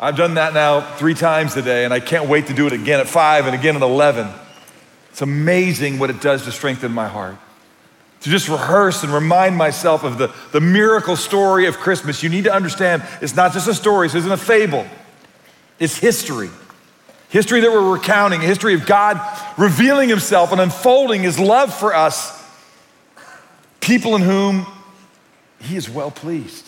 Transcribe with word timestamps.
I've 0.00 0.16
done 0.16 0.34
that 0.34 0.54
now 0.54 0.80
three 0.96 1.14
times 1.14 1.54
today, 1.54 1.84
and 1.84 1.92
I 1.92 1.98
can't 1.98 2.28
wait 2.28 2.46
to 2.46 2.54
do 2.54 2.66
it 2.66 2.72
again 2.72 3.00
at 3.00 3.08
five 3.08 3.46
and 3.46 3.54
again 3.54 3.74
at 3.74 3.82
11. 3.82 4.28
It's 5.10 5.22
amazing 5.22 5.98
what 5.98 6.08
it 6.10 6.20
does 6.20 6.44
to 6.44 6.52
strengthen 6.52 6.92
my 6.92 7.08
heart. 7.08 7.36
To 8.20 8.30
just 8.30 8.48
rehearse 8.48 9.02
and 9.02 9.12
remind 9.12 9.56
myself 9.56 10.04
of 10.04 10.18
the, 10.18 10.32
the 10.52 10.60
miracle 10.60 11.16
story 11.16 11.66
of 11.66 11.78
Christmas. 11.78 12.22
You 12.22 12.28
need 12.28 12.44
to 12.44 12.54
understand 12.54 13.02
it's 13.20 13.34
not 13.34 13.52
just 13.52 13.66
a 13.66 13.74
story, 13.74 14.06
this 14.06 14.14
isn't 14.16 14.30
a 14.30 14.36
fable, 14.36 14.86
it's 15.80 15.96
history. 15.96 16.50
History 17.30 17.60
that 17.60 17.70
we're 17.70 17.92
recounting, 17.92 18.40
a 18.40 18.46
history 18.46 18.74
of 18.74 18.86
God 18.86 19.20
revealing 19.58 20.08
Himself 20.08 20.52
and 20.52 20.60
unfolding 20.60 21.22
His 21.22 21.38
love 21.38 21.74
for 21.74 21.94
us, 21.94 22.42
people 23.80 24.14
in 24.14 24.22
whom 24.22 24.64
He 25.60 25.76
is 25.76 25.90
well 25.90 26.10
pleased. 26.10 26.67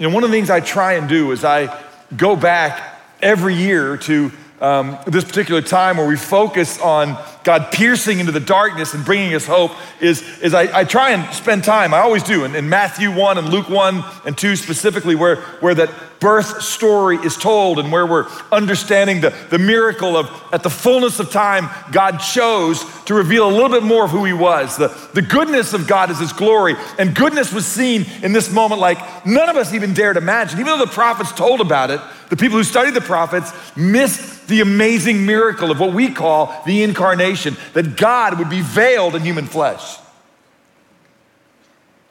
You 0.00 0.08
know, 0.08 0.14
one 0.14 0.24
of 0.24 0.30
the 0.30 0.34
things 0.34 0.48
I 0.48 0.60
try 0.60 0.94
and 0.94 1.10
do 1.10 1.30
is 1.30 1.44
I 1.44 1.78
go 2.16 2.34
back 2.34 2.98
every 3.20 3.54
year 3.54 3.98
to 3.98 4.32
um, 4.58 4.98
this 5.06 5.24
particular 5.24 5.60
time 5.60 5.98
where 5.98 6.08
we 6.08 6.16
focus 6.16 6.80
on 6.80 7.22
God 7.44 7.72
piercing 7.72 8.20
into 8.20 8.32
the 8.32 8.40
darkness 8.40 8.94
and 8.94 9.04
bringing 9.04 9.34
us 9.34 9.46
hope 9.46 9.72
is, 10.00 10.22
is 10.40 10.54
I, 10.54 10.80
I 10.80 10.84
try 10.84 11.10
and 11.10 11.32
spend 11.34 11.64
time, 11.64 11.94
I 11.94 12.00
always 12.00 12.22
do, 12.22 12.44
in, 12.44 12.54
in 12.54 12.68
Matthew 12.68 13.10
1 13.14 13.38
and 13.38 13.48
Luke 13.48 13.68
1 13.68 14.04
and 14.26 14.36
2 14.36 14.56
specifically, 14.56 15.14
where, 15.14 15.36
where 15.60 15.74
that 15.74 15.90
birth 16.20 16.62
story 16.62 17.16
is 17.16 17.36
told 17.36 17.78
and 17.78 17.90
where 17.90 18.06
we're 18.06 18.28
understanding 18.52 19.22
the, 19.22 19.30
the 19.48 19.58
miracle 19.58 20.16
of 20.16 20.28
at 20.52 20.62
the 20.62 20.70
fullness 20.70 21.18
of 21.18 21.30
time, 21.30 21.68
God 21.90 22.18
chose 22.18 22.84
to 23.06 23.14
reveal 23.14 23.48
a 23.48 23.50
little 23.50 23.70
bit 23.70 23.82
more 23.82 24.04
of 24.04 24.10
who 24.10 24.24
He 24.24 24.34
was. 24.34 24.76
The, 24.76 24.88
the 25.14 25.22
goodness 25.22 25.72
of 25.72 25.88
God 25.88 26.10
is 26.10 26.18
His 26.18 26.32
glory, 26.32 26.76
and 26.98 27.14
goodness 27.14 27.52
was 27.52 27.66
seen 27.66 28.04
in 28.22 28.32
this 28.32 28.52
moment 28.52 28.80
like 28.80 29.26
none 29.26 29.48
of 29.48 29.56
us 29.56 29.72
even 29.72 29.94
dared 29.94 30.18
imagine. 30.18 30.60
Even 30.60 30.78
though 30.78 30.84
the 30.84 30.92
prophets 30.92 31.32
told 31.32 31.60
about 31.60 31.90
it, 31.90 32.00
the 32.28 32.36
people 32.36 32.58
who 32.58 32.64
studied 32.64 32.94
the 32.94 33.00
prophets 33.00 33.52
missed 33.76 34.46
the 34.46 34.60
amazing 34.60 35.24
miracle 35.24 35.70
of 35.70 35.80
what 35.80 35.94
we 35.94 36.12
call 36.12 36.62
the 36.66 36.82
incarnation, 36.82 37.29
that 37.34 37.96
God 37.96 38.38
would 38.38 38.50
be 38.50 38.60
veiled 38.60 39.14
in 39.14 39.22
human 39.22 39.46
flesh. 39.46 39.96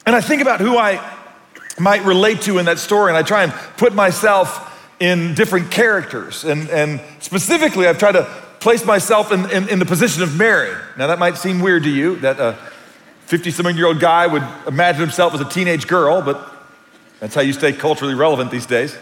And 0.05 0.15
I 0.15 0.21
think 0.21 0.41
about 0.41 0.59
who 0.59 0.77
I 0.77 0.99
might 1.79 2.03
relate 2.03 2.41
to 2.41 2.57
in 2.57 2.65
that 2.65 2.79
story, 2.79 3.09
and 3.09 3.17
I 3.17 3.23
try 3.23 3.43
and 3.43 3.53
put 3.77 3.93
myself 3.93 4.65
in 4.99 5.33
different 5.33 5.71
characters. 5.71 6.43
And, 6.43 6.69
and 6.69 7.01
specifically, 7.19 7.87
I've 7.87 7.97
tried 7.97 8.13
to 8.13 8.23
place 8.59 8.85
myself 8.85 9.31
in, 9.31 9.49
in, 9.51 9.69
in 9.69 9.79
the 9.79 9.85
position 9.85 10.23
of 10.23 10.35
Mary. 10.35 10.75
Now, 10.97 11.07
that 11.07 11.19
might 11.19 11.37
seem 11.37 11.59
weird 11.59 11.83
to 11.83 11.89
you 11.89 12.17
that 12.17 12.39
a 12.39 12.57
50 13.27 13.51
something 13.51 13.77
year 13.77 13.85
old 13.85 13.99
guy 13.99 14.27
would 14.27 14.43
imagine 14.67 15.01
himself 15.01 15.33
as 15.33 15.41
a 15.41 15.45
teenage 15.45 15.87
girl, 15.87 16.21
but 16.21 16.53
that's 17.19 17.35
how 17.35 17.41
you 17.41 17.53
stay 17.53 17.71
culturally 17.71 18.15
relevant 18.15 18.51
these 18.51 18.65
days. 18.65 18.97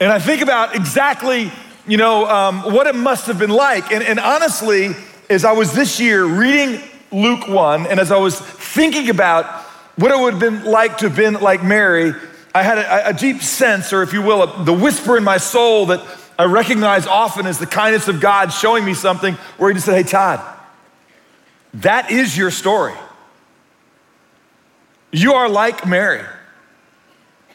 and 0.00 0.10
I 0.10 0.18
think 0.18 0.42
about 0.42 0.74
exactly, 0.74 1.52
you 1.86 1.96
know, 1.96 2.26
um, 2.26 2.60
what 2.72 2.86
it 2.86 2.94
must 2.94 3.26
have 3.26 3.38
been 3.38 3.50
like. 3.50 3.90
And, 3.92 4.02
and 4.04 4.20
honestly, 4.20 4.90
as 5.28 5.44
I 5.44 5.52
was 5.52 5.72
this 5.72 5.98
year 5.98 6.24
reading 6.24 6.80
Luke 7.10 7.48
1, 7.48 7.86
and 7.86 7.98
as 7.98 8.10
I 8.10 8.18
was 8.18 8.38
thinking 8.38 9.10
about 9.10 9.46
what 9.96 10.10
it 10.10 10.18
would 10.18 10.34
have 10.34 10.40
been 10.40 10.64
like 10.64 10.98
to 10.98 11.08
have 11.08 11.16
been 11.16 11.34
like 11.34 11.62
Mary, 11.62 12.14
I 12.54 12.62
had 12.62 12.78
a, 12.78 13.08
a 13.08 13.12
deep 13.12 13.42
sense, 13.42 13.92
or 13.92 14.02
if 14.02 14.12
you 14.12 14.22
will, 14.22 14.42
a, 14.42 14.64
the 14.64 14.72
whisper 14.72 15.16
in 15.16 15.24
my 15.24 15.38
soul 15.38 15.86
that 15.86 16.04
I 16.38 16.44
recognize 16.44 17.06
often 17.06 17.46
as 17.46 17.58
the 17.58 17.66
kindness 17.66 18.08
of 18.08 18.20
God 18.20 18.52
showing 18.52 18.84
me 18.84 18.94
something 18.94 19.34
where 19.56 19.70
He 19.70 19.74
just 19.74 19.86
said, 19.86 19.96
Hey, 19.96 20.08
Todd, 20.08 20.40
that 21.74 22.10
is 22.10 22.36
your 22.36 22.50
story. 22.50 22.94
You 25.10 25.34
are 25.34 25.48
like 25.48 25.86
Mary. 25.86 26.24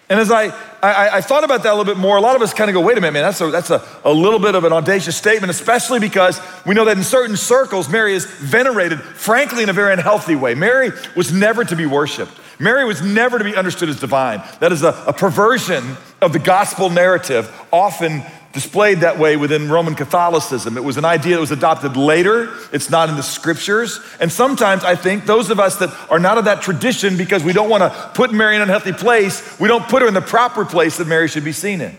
And 0.10 0.20
as 0.22 0.32
I, 0.32 0.48
I, 0.82 1.18
I, 1.18 1.22
thought 1.22 1.44
about 1.44 1.64
that 1.64 1.74
a 1.74 1.76
little 1.76 1.94
bit 1.94 2.00
more, 2.00 2.16
a 2.16 2.22
lot 2.22 2.38
of 2.38 2.42
us 2.42 2.54
kind 2.54 2.70
of 2.70 2.74
go, 2.74 2.80
wait 2.80 2.98
a 2.98 3.02
minute, 3.02 3.12
man, 3.12 3.24
that's, 3.24 3.42
a, 3.42 3.48
that's 3.48 3.70
a, 3.72 3.86
a 4.06 4.14
little 4.14 4.40
bit 4.40 4.56
of 4.56 4.64
an 4.64 4.72
audacious 4.72 5.18
statement, 5.18 5.52
especially 5.52 6.00
because 6.00 6.40
we 6.66 6.74
know 6.74 6.86
that 6.86 6.96
in 6.96 7.04
certain 7.04 7.36
circles, 7.36 7.90
Mary 7.90 8.14
is 8.14 8.26
venerated, 8.26 9.02
frankly, 9.02 9.64
in 9.64 9.70
a 9.70 9.74
very 9.74 9.92
unhealthy 9.92 10.36
way. 10.36 10.56
Mary 10.56 10.92
was 11.18 11.34
never 11.34 11.66
to 11.66 11.76
be 11.76 11.86
worshiped. 11.86 12.32
Mary 12.58 12.86
was 12.86 13.02
never 13.02 13.38
to 13.38 13.44
be 13.44 13.54
understood 13.54 13.90
as 13.90 14.00
divine. 14.00 14.42
That 14.62 14.72
is 14.72 14.82
a, 14.82 15.04
a 15.08 15.14
perversion 15.14 15.98
of 16.22 16.32
the 16.32 16.40
gospel 16.40 16.90
narrative, 16.90 17.52
often 17.74 18.24
displayed 18.58 19.02
that 19.02 19.20
way 19.20 19.38
within 19.38 19.70
Roman 19.70 19.94
Catholicism. 19.94 20.78
It 20.78 20.84
was 20.84 20.98
an 20.98 21.06
idea 21.06 21.36
that 21.36 21.40
was 21.40 21.52
adopted 21.52 21.96
later. 21.96 22.52
It's 22.74 22.90
not 22.90 23.08
in 23.08 23.16
the 23.16 23.22
scriptures. 23.22 24.00
And 24.20 24.32
sometimes 24.32 24.84
I 24.84 24.96
think 24.96 25.26
those 25.26 25.52
of 25.52 25.60
us 25.60 25.76
that 25.76 25.96
are 26.10 26.18
not 26.18 26.40
of 26.40 26.46
that 26.46 26.64
tradition 26.64 27.18
because 27.18 27.44
we 27.44 27.54
don't 27.54 27.70
want 27.70 27.84
to 27.84 28.12
put 28.16 28.34
Mary 28.34 28.56
in 28.56 28.64
an 28.64 28.70
unhealthy 28.70 28.94
place, 28.94 29.60
we 29.60 29.68
don't 29.68 29.88
put 29.88 30.02
her 30.02 30.08
in 30.08 30.16
the 30.16 30.22
proper 30.22 30.66
place 30.66 30.98
that 30.98 31.06
Mary 31.06 31.28
should 31.28 31.46
be 31.46 31.52
seen 31.52 31.82
in. 31.82 31.96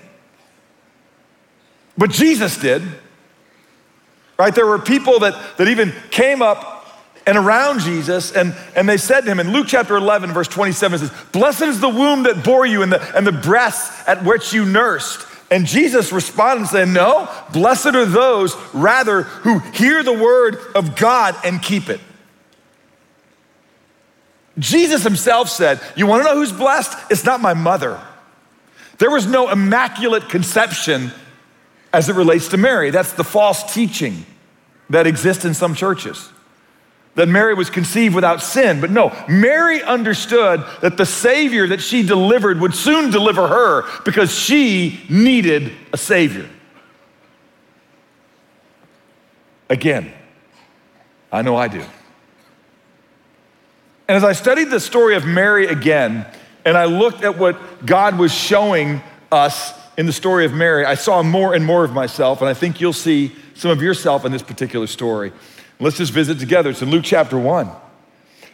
But 1.96 2.10
Jesus 2.10 2.56
did. 2.56 2.82
Right? 4.36 4.52
There 4.52 4.66
were 4.66 4.80
people 4.80 5.20
that, 5.20 5.58
that 5.58 5.68
even 5.68 5.92
came 6.10 6.42
up 6.42 6.74
and 7.24 7.38
around 7.38 7.82
Jesus, 7.82 8.32
and, 8.32 8.52
and 8.74 8.88
they 8.88 8.96
said 8.96 9.20
to 9.20 9.30
him 9.30 9.38
in 9.38 9.52
Luke 9.52 9.68
chapter 9.68 9.94
11, 9.94 10.32
verse 10.32 10.48
27 10.48 10.98
says, 10.98 11.12
Blessed 11.30 11.62
is 11.62 11.78
the 11.78 11.88
womb 11.88 12.24
that 12.24 12.42
bore 12.42 12.66
you 12.66 12.82
and 12.82 12.90
the, 12.90 13.16
and 13.16 13.24
the 13.24 13.30
breasts 13.30 14.08
at 14.08 14.24
which 14.24 14.52
you 14.52 14.64
nursed. 14.64 15.24
And 15.50 15.66
Jesus 15.66 16.12
responded 16.12 16.62
and 16.62 16.68
said, 16.68 16.88
No, 16.88 17.28
blessed 17.52 17.94
are 17.94 18.04
those 18.04 18.56
rather 18.74 19.22
who 19.22 19.58
hear 19.58 20.02
the 20.02 20.12
word 20.12 20.58
of 20.74 20.96
God 20.96 21.34
and 21.44 21.62
keep 21.62 21.88
it. 21.88 22.00
Jesus 24.58 25.04
himself 25.04 25.48
said, 25.48 25.80
You 25.96 26.06
want 26.06 26.22
to 26.22 26.28
know 26.28 26.36
who's 26.36 26.52
blessed? 26.52 26.96
It's 27.10 27.24
not 27.24 27.40
my 27.40 27.54
mother. 27.54 28.00
There 28.98 29.10
was 29.10 29.26
no 29.26 29.48
immaculate 29.48 30.28
conception 30.28 31.12
as 31.92 32.08
it 32.08 32.16
relates 32.16 32.48
to 32.48 32.56
Mary. 32.56 32.90
That's 32.90 33.12
the 33.12 33.24
false 33.24 33.72
teaching 33.72 34.26
that 34.90 35.06
exists 35.06 35.44
in 35.44 35.54
some 35.54 35.74
churches 35.74 36.30
that 37.18 37.26
Mary 37.26 37.52
was 37.52 37.68
conceived 37.68 38.14
without 38.14 38.40
sin. 38.40 38.80
But 38.80 38.92
no, 38.92 39.12
Mary 39.28 39.82
understood 39.82 40.64
that 40.82 40.96
the 40.96 41.04
Savior 41.04 41.66
that 41.66 41.82
she 41.82 42.04
delivered 42.04 42.60
would 42.60 42.76
soon 42.76 43.10
deliver 43.10 43.48
her 43.48 43.82
because 44.04 44.32
she 44.32 45.00
needed 45.10 45.72
a 45.92 45.96
Savior. 45.96 46.48
Again, 49.68 50.12
I 51.32 51.42
know 51.42 51.56
I 51.56 51.66
do. 51.66 51.80
And 54.06 54.16
as 54.16 54.22
I 54.22 54.32
studied 54.32 54.70
the 54.70 54.78
story 54.78 55.16
of 55.16 55.26
Mary 55.26 55.66
again, 55.66 56.24
and 56.64 56.76
I 56.76 56.84
looked 56.84 57.24
at 57.24 57.36
what 57.36 57.84
God 57.84 58.16
was 58.16 58.32
showing 58.32 59.02
us 59.32 59.72
in 59.96 60.06
the 60.06 60.12
story 60.12 60.44
of 60.44 60.52
Mary, 60.52 60.84
I 60.84 60.94
saw 60.94 61.24
more 61.24 61.52
and 61.52 61.66
more 61.66 61.82
of 61.82 61.92
myself, 61.92 62.42
and 62.42 62.48
I 62.48 62.54
think 62.54 62.80
you'll 62.80 62.92
see 62.92 63.32
some 63.54 63.72
of 63.72 63.82
yourself 63.82 64.24
in 64.24 64.30
this 64.30 64.42
particular 64.42 64.86
story. 64.86 65.32
Let's 65.80 65.96
just 65.96 66.12
visit 66.12 66.38
together. 66.38 66.70
It's 66.70 66.82
in 66.82 66.90
Luke 66.90 67.04
chapter 67.04 67.38
1. 67.38 67.70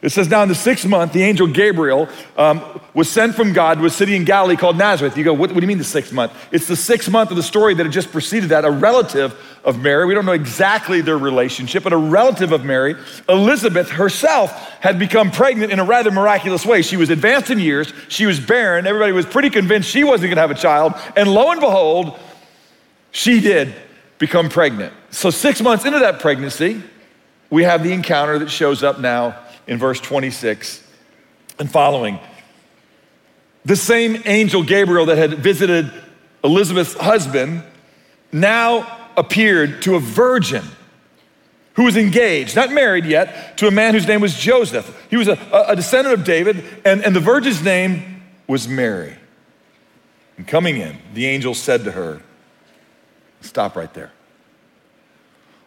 It 0.05 0.13
says, 0.13 0.29
Now 0.29 0.43
in 0.43 0.51
the 0.51 0.55
sixth 0.55 0.87
month, 0.87 1.15
the 1.15 1.23
angel 1.23 1.47
Gabriel 1.47 2.11
um, 2.37 2.63
was 2.93 3.11
sent 3.11 3.35
from 3.35 3.55
God 3.55 3.79
to 3.79 3.87
a 3.87 3.91
city 3.91 4.15
in 4.15 4.25
Galilee 4.25 4.55
called 4.55 4.77
Nazareth. 4.77 5.17
You 5.17 5.25
go, 5.25 5.33
what, 5.33 5.51
what, 5.51 5.61
do 5.61 5.63
you 5.63 5.67
mean 5.67 5.79
the 5.79 5.85
sixth 5.85 6.13
month? 6.13 6.33
It's 6.53 6.67
the 6.67 6.77
sixth 6.77 7.11
month 7.11 7.31
of 7.31 7.39
the 7.39 7.43
story 7.43 7.73
that 7.73 7.85
had 7.85 7.93
just 7.93 8.13
preceded 8.13 8.51
that, 8.51 8.67
a 8.67 8.71
relative 8.71 9.35
of 9.65 9.81
Mary. 9.81 10.05
We 10.05 10.13
don't 10.13 10.27
know 10.27 10.33
exactly 10.33 11.01
their 11.01 11.17
relationship, 11.17 11.85
but 11.85 11.95
a 11.95 11.97
relative 11.97 12.53
of 12.53 12.67
Mary, 12.67 12.97
Elizabeth 13.31 13.89
herself, 13.89 14.53
had 14.81 14.99
become 14.99 15.31
pregnant 15.31 15.73
in 15.73 15.79
a 15.79 15.85
rather 15.85 16.11
miraculous 16.11 16.67
way. 16.67 16.83
She 16.83 16.99
was 16.99 17.09
advanced 17.09 17.49
in 17.49 17.59
years, 17.59 17.91
she 18.09 18.27
was 18.27 18.39
barren. 18.39 18.87
Everybody 18.87 19.13
was 19.13 19.25
pretty 19.25 19.49
convinced 19.49 19.89
she 19.89 20.05
wasn't 20.05 20.29
going 20.29 20.37
to 20.37 20.43
have 20.43 20.51
a 20.51 20.55
child. 20.55 20.93
And 21.17 21.33
lo 21.33 21.51
and 21.51 21.63
behold, 21.63 22.19
she 23.11 23.41
did 23.41 23.75
become 24.19 24.51
pregnant. 24.51 24.93
So, 25.09 25.31
six 25.31 25.63
months 25.63 25.87
into 25.87 26.01
that 26.01 26.21
pregnancy, 26.21 26.83
we 27.55 27.63
have 27.63 27.85
the 27.85 27.93
encounter 27.93 28.41
that 28.41 28.51
shows 28.51 28.83
up 28.83 28.99
now 28.99 29.39
in 29.69 29.79
verse 29.79 30.01
26 30.01 30.83
and 31.61 31.71
following. 31.71 32.19
The 33.65 33.77
same 33.77 34.21
angel 34.25 34.65
Gabriel 34.65 35.07
that 35.07 35.19
had 35.19 35.35
visited 35.35 35.89
Elizabeth's 36.43 36.95
husband 36.95 37.63
now 38.33 39.09
appeared 39.17 39.83
to 39.83 39.95
a 39.95 40.01
virgin 40.01 40.65
who 41.75 41.85
was 41.85 41.97
engaged, 41.97 42.57
not 42.57 42.73
married 42.73 43.05
yet, 43.05 43.57
to 43.59 43.69
a 43.69 43.71
man 43.71 43.95
whose 43.95 44.09
name 44.09 44.21
was 44.21 44.35
Joseph. 44.35 45.07
He 45.09 45.17
was 45.17 45.29
a, 45.29 45.39
a 45.69 45.77
descendant 45.77 46.19
of 46.19 46.25
David, 46.25 46.65
and, 46.85 47.05
and 47.05 47.15
the 47.15 47.21
virgin's 47.21 47.63
name 47.63 48.21
was 48.49 48.67
Mary. 48.67 49.15
And 50.39 50.49
coming 50.49 50.79
in, 50.79 50.99
the 51.15 51.27
angel 51.27 51.55
said 51.55 51.85
to 51.85 51.93
her, 51.93 52.21
Stop 53.43 53.77
right 53.77 53.95
there. 53.95 54.11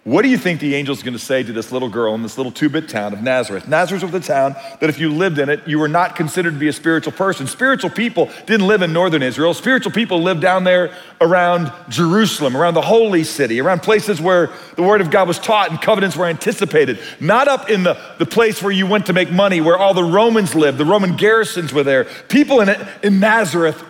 What 0.07 0.21
do 0.21 0.29
you 0.29 0.37
think 0.37 0.61
the 0.61 0.73
angel's 0.77 1.03
gonna 1.03 1.19
say 1.19 1.43
to 1.43 1.51
this 1.51 1.69
little 1.69 1.89
girl 1.89 2.15
in 2.15 2.23
this 2.23 2.37
little 2.37 2.53
two 2.53 2.69
bit 2.69 2.87
town 2.87 3.11
of 3.11 3.21
Nazareth? 3.21 3.67
Nazareth 3.67 4.03
was 4.03 4.13
a 4.13 4.21
town 4.21 4.55
that 4.79 4.89
if 4.89 4.99
you 4.99 5.11
lived 5.11 5.37
in 5.37 5.49
it, 5.49 5.67
you 5.67 5.79
were 5.79 5.89
not 5.89 6.15
considered 6.15 6.53
to 6.53 6.57
be 6.57 6.69
a 6.69 6.73
spiritual 6.73 7.11
person. 7.11 7.45
Spiritual 7.45 7.89
people 7.89 8.29
didn't 8.45 8.67
live 8.67 8.81
in 8.81 8.93
northern 8.93 9.21
Israel. 9.21 9.53
Spiritual 9.53 9.91
people 9.91 10.21
lived 10.21 10.39
down 10.39 10.63
there 10.63 10.95
around 11.19 11.73
Jerusalem, 11.89 12.55
around 12.55 12.75
the 12.75 12.81
holy 12.81 13.25
city, 13.25 13.59
around 13.59 13.81
places 13.81 14.21
where 14.21 14.49
the 14.77 14.81
word 14.81 15.01
of 15.01 15.11
God 15.11 15.27
was 15.27 15.39
taught 15.39 15.71
and 15.71 15.81
covenants 15.81 16.15
were 16.15 16.25
anticipated. 16.25 16.99
Not 17.19 17.49
up 17.49 17.69
in 17.69 17.83
the, 17.83 18.01
the 18.17 18.25
place 18.25 18.63
where 18.63 18.71
you 18.71 18.87
went 18.87 19.07
to 19.07 19.13
make 19.13 19.29
money, 19.29 19.59
where 19.59 19.77
all 19.77 19.93
the 19.93 20.05
Romans 20.05 20.55
lived, 20.55 20.77
the 20.77 20.85
Roman 20.85 21.17
garrisons 21.17 21.73
were 21.73 21.83
there. 21.83 22.05
People 22.29 22.61
in, 22.61 22.73
in 23.03 23.19
Nazareth 23.19 23.83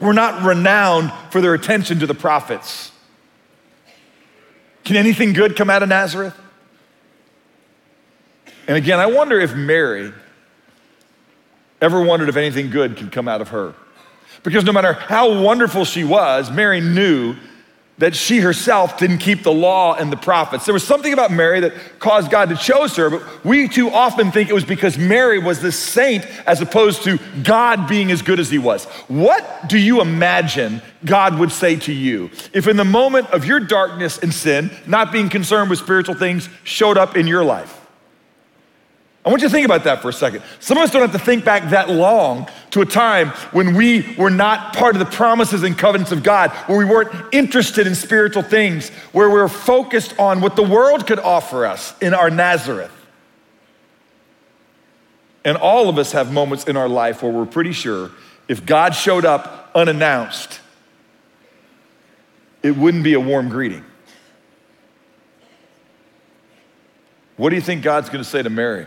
were 0.00 0.14
not 0.14 0.42
renowned 0.42 1.12
for 1.30 1.40
their 1.40 1.54
attention 1.54 2.00
to 2.00 2.08
the 2.08 2.14
prophets. 2.14 2.90
Can 4.88 4.96
anything 4.96 5.34
good 5.34 5.54
come 5.54 5.68
out 5.68 5.82
of 5.82 5.90
Nazareth? 5.90 6.34
And 8.66 8.74
again, 8.74 8.98
I 8.98 9.04
wonder 9.04 9.38
if 9.38 9.54
Mary 9.54 10.14
ever 11.82 12.00
wondered 12.00 12.30
if 12.30 12.36
anything 12.36 12.70
good 12.70 12.96
could 12.96 13.12
come 13.12 13.28
out 13.28 13.42
of 13.42 13.50
her. 13.50 13.74
Because 14.42 14.64
no 14.64 14.72
matter 14.72 14.94
how 14.94 15.42
wonderful 15.42 15.84
she 15.84 16.04
was, 16.04 16.50
Mary 16.50 16.80
knew 16.80 17.36
that 17.98 18.14
she 18.14 18.38
herself 18.38 18.96
didn't 18.98 19.18
keep 19.18 19.42
the 19.42 19.52
law 19.52 19.94
and 19.94 20.10
the 20.10 20.16
prophets. 20.16 20.64
There 20.64 20.72
was 20.72 20.86
something 20.86 21.12
about 21.12 21.32
Mary 21.32 21.60
that 21.60 21.72
caused 21.98 22.30
God 22.30 22.48
to 22.48 22.56
choose 22.56 22.94
her, 22.96 23.10
but 23.10 23.44
we 23.44 23.68
too 23.68 23.90
often 23.90 24.30
think 24.30 24.48
it 24.48 24.52
was 24.52 24.64
because 24.64 24.96
Mary 24.96 25.38
was 25.38 25.60
this 25.60 25.78
saint 25.78 26.24
as 26.46 26.60
opposed 26.60 27.02
to 27.04 27.18
God 27.42 27.88
being 27.88 28.10
as 28.12 28.22
good 28.22 28.38
as 28.38 28.50
he 28.50 28.58
was. 28.58 28.84
What 29.08 29.68
do 29.68 29.78
you 29.78 30.00
imagine 30.00 30.80
God 31.04 31.38
would 31.38 31.50
say 31.52 31.76
to 31.76 31.92
you 31.92 32.30
if 32.52 32.68
in 32.68 32.76
the 32.76 32.84
moment 32.84 33.28
of 33.30 33.44
your 33.44 33.60
darkness 33.60 34.18
and 34.18 34.32
sin, 34.32 34.70
not 34.86 35.10
being 35.10 35.28
concerned 35.28 35.68
with 35.68 35.80
spiritual 35.80 36.14
things 36.14 36.48
showed 36.62 36.96
up 36.96 37.16
in 37.16 37.26
your 37.26 37.44
life? 37.44 37.74
I 39.24 39.30
want 39.30 39.42
you 39.42 39.48
to 39.48 39.52
think 39.52 39.66
about 39.66 39.84
that 39.84 40.00
for 40.00 40.08
a 40.08 40.12
second. 40.12 40.42
Some 40.60 40.78
of 40.78 40.84
us 40.84 40.90
don't 40.90 41.02
have 41.02 41.12
to 41.12 41.18
think 41.18 41.44
back 41.44 41.70
that 41.70 41.90
long 41.90 42.48
to 42.70 42.80
a 42.80 42.86
time 42.86 43.28
when 43.52 43.74
we 43.74 44.14
were 44.16 44.30
not 44.30 44.74
part 44.76 44.94
of 44.94 45.00
the 45.00 45.16
promises 45.16 45.62
and 45.62 45.76
covenants 45.76 46.12
of 46.12 46.22
God, 46.22 46.50
where 46.66 46.78
we 46.78 46.84
weren't 46.84 47.10
interested 47.32 47.86
in 47.86 47.94
spiritual 47.94 48.42
things, 48.42 48.90
where 49.12 49.28
we 49.28 49.38
were 49.38 49.48
focused 49.48 50.18
on 50.18 50.40
what 50.40 50.56
the 50.56 50.62
world 50.62 51.06
could 51.06 51.18
offer 51.18 51.66
us 51.66 51.94
in 52.00 52.14
our 52.14 52.30
Nazareth. 52.30 52.92
And 55.44 55.56
all 55.56 55.88
of 55.88 55.98
us 55.98 56.12
have 56.12 56.32
moments 56.32 56.64
in 56.64 56.76
our 56.76 56.88
life 56.88 57.22
where 57.22 57.32
we're 57.32 57.46
pretty 57.46 57.72
sure 57.72 58.10
if 58.48 58.66
God 58.66 58.94
showed 58.94 59.24
up 59.24 59.70
unannounced, 59.74 60.60
it 62.62 62.76
wouldn't 62.76 63.04
be 63.04 63.14
a 63.14 63.20
warm 63.20 63.48
greeting. 63.48 63.84
What 67.36 67.50
do 67.50 67.56
you 67.56 67.62
think 67.62 67.82
God's 67.82 68.08
going 68.08 68.22
to 68.22 68.28
say 68.28 68.42
to 68.42 68.50
Mary? 68.50 68.86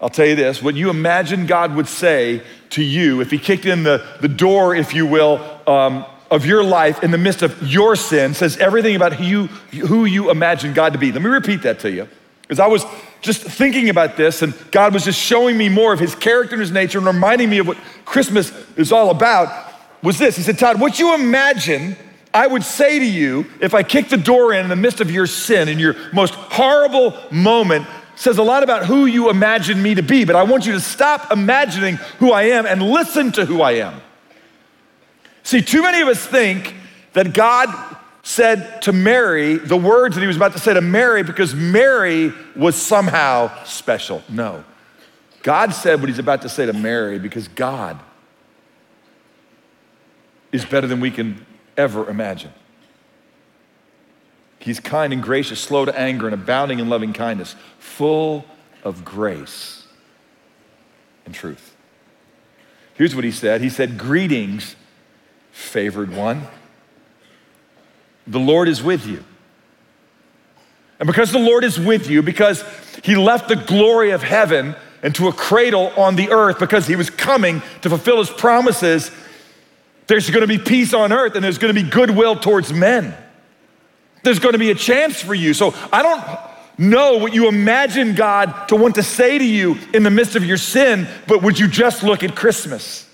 I'll 0.00 0.10
tell 0.10 0.26
you 0.26 0.36
this 0.36 0.62
what 0.62 0.74
you 0.74 0.90
imagine 0.90 1.46
God 1.46 1.74
would 1.74 1.88
say 1.88 2.42
to 2.70 2.82
you 2.82 3.20
if 3.20 3.30
He 3.30 3.38
kicked 3.38 3.66
in 3.66 3.82
the, 3.82 4.06
the 4.20 4.28
door, 4.28 4.74
if 4.74 4.94
you 4.94 5.06
will, 5.06 5.40
um, 5.66 6.04
of 6.30 6.44
your 6.44 6.64
life 6.64 7.02
in 7.02 7.10
the 7.10 7.18
midst 7.18 7.42
of 7.42 7.62
your 7.62 7.96
sin, 7.96 8.34
says 8.34 8.56
everything 8.58 8.96
about 8.96 9.12
who 9.14 9.24
you, 9.24 9.46
who 9.86 10.04
you 10.04 10.30
imagine 10.30 10.74
God 10.74 10.92
to 10.92 10.98
be. 10.98 11.12
Let 11.12 11.22
me 11.22 11.30
repeat 11.30 11.62
that 11.62 11.80
to 11.80 11.90
you. 11.90 12.08
Because 12.42 12.58
I 12.60 12.66
was 12.66 12.84
just 13.22 13.42
thinking 13.42 13.88
about 13.88 14.16
this, 14.16 14.42
and 14.42 14.54
God 14.70 14.92
was 14.92 15.04
just 15.04 15.20
showing 15.20 15.56
me 15.56 15.68
more 15.68 15.92
of 15.92 16.00
His 16.00 16.14
character 16.14 16.54
and 16.54 16.60
His 16.60 16.70
nature 16.70 16.98
and 16.98 17.06
reminding 17.06 17.48
me 17.48 17.58
of 17.58 17.66
what 17.66 17.78
Christmas 18.04 18.52
is 18.76 18.92
all 18.92 19.10
about. 19.10 19.72
Was 20.02 20.18
this? 20.18 20.36
He 20.36 20.42
said, 20.42 20.58
Todd, 20.58 20.80
what 20.80 20.98
you 20.98 21.14
imagine 21.14 21.96
I 22.36 22.46
would 22.46 22.64
say 22.64 22.98
to 22.98 23.04
you 23.04 23.46
if 23.62 23.72
I 23.72 23.82
kicked 23.82 24.10
the 24.10 24.18
door 24.18 24.52
in 24.52 24.62
in 24.64 24.68
the 24.68 24.76
midst 24.76 25.00
of 25.00 25.10
your 25.10 25.26
sin, 25.26 25.70
in 25.70 25.78
your 25.78 25.96
most 26.12 26.34
horrible 26.34 27.16
moment, 27.30 27.86
says 28.16 28.38
a 28.38 28.42
lot 28.42 28.62
about 28.62 28.86
who 28.86 29.06
you 29.06 29.30
imagine 29.30 29.80
me 29.80 29.94
to 29.94 30.02
be, 30.02 30.24
but 30.24 30.34
I 30.34 30.42
want 30.42 30.66
you 30.66 30.72
to 30.72 30.80
stop 30.80 31.30
imagining 31.30 31.96
who 32.18 32.32
I 32.32 32.44
am 32.44 32.66
and 32.66 32.82
listen 32.82 33.30
to 33.32 33.44
who 33.44 33.60
I 33.60 33.72
am. 33.72 34.00
See, 35.42 35.62
too 35.62 35.82
many 35.82 36.00
of 36.00 36.08
us 36.08 36.26
think 36.26 36.74
that 37.12 37.32
God 37.32 37.68
said 38.22 38.82
to 38.82 38.92
Mary 38.92 39.56
the 39.56 39.76
words 39.76 40.16
that 40.16 40.20
he 40.20 40.26
was 40.26 40.36
about 40.36 40.52
to 40.54 40.58
say 40.58 40.74
to 40.74 40.80
Mary 40.80 41.22
because 41.22 41.54
Mary 41.54 42.32
was 42.56 42.74
somehow 42.74 43.64
special. 43.64 44.24
No. 44.28 44.64
God 45.44 45.72
said 45.72 46.00
what 46.00 46.08
he's 46.08 46.18
about 46.18 46.42
to 46.42 46.48
say 46.48 46.66
to 46.66 46.72
Mary 46.72 47.20
because 47.20 47.46
God 47.46 48.00
is 50.50 50.64
better 50.64 50.88
than 50.88 50.98
we 50.98 51.12
can 51.12 51.46
ever 51.76 52.10
imagine. 52.10 52.52
He's 54.66 54.80
kind 54.80 55.12
and 55.12 55.22
gracious, 55.22 55.60
slow 55.60 55.84
to 55.84 55.96
anger, 55.96 56.26
and 56.26 56.34
abounding 56.34 56.80
in 56.80 56.88
loving 56.88 57.12
kindness, 57.12 57.54
full 57.78 58.44
of 58.82 59.04
grace 59.04 59.86
and 61.24 61.32
truth. 61.32 61.76
Here's 62.94 63.14
what 63.14 63.22
he 63.22 63.30
said 63.30 63.60
He 63.60 63.68
said, 63.68 63.96
Greetings, 63.96 64.74
favored 65.52 66.12
one. 66.12 66.48
The 68.26 68.40
Lord 68.40 68.66
is 68.66 68.82
with 68.82 69.06
you. 69.06 69.22
And 70.98 71.06
because 71.06 71.30
the 71.30 71.38
Lord 71.38 71.62
is 71.62 71.78
with 71.78 72.10
you, 72.10 72.20
because 72.20 72.64
he 73.04 73.14
left 73.14 73.46
the 73.46 73.54
glory 73.54 74.10
of 74.10 74.24
heaven 74.24 74.74
into 75.00 75.28
a 75.28 75.32
cradle 75.32 75.92
on 75.96 76.16
the 76.16 76.30
earth, 76.30 76.58
because 76.58 76.88
he 76.88 76.96
was 76.96 77.08
coming 77.08 77.62
to 77.82 77.88
fulfill 77.88 78.18
his 78.18 78.30
promises, 78.30 79.12
there's 80.08 80.28
gonna 80.28 80.48
be 80.48 80.58
peace 80.58 80.92
on 80.92 81.12
earth 81.12 81.36
and 81.36 81.44
there's 81.44 81.58
gonna 81.58 81.72
be 81.72 81.84
goodwill 81.84 82.34
towards 82.34 82.72
men 82.72 83.16
there's 84.26 84.38
going 84.38 84.52
to 84.52 84.58
be 84.58 84.70
a 84.70 84.74
chance 84.74 85.22
for 85.22 85.34
you. 85.34 85.54
So 85.54 85.72
I 85.90 86.02
don't 86.02 86.22
know 86.78 87.16
what 87.16 87.32
you 87.32 87.48
imagine 87.48 88.14
God 88.14 88.68
to 88.68 88.76
want 88.76 88.96
to 88.96 89.02
say 89.02 89.38
to 89.38 89.44
you 89.44 89.78
in 89.94 90.02
the 90.02 90.10
midst 90.10 90.36
of 90.36 90.44
your 90.44 90.58
sin, 90.58 91.08
but 91.26 91.42
would 91.42 91.58
you 91.58 91.68
just 91.68 92.02
look 92.02 92.22
at 92.22 92.36
Christmas? 92.36 93.08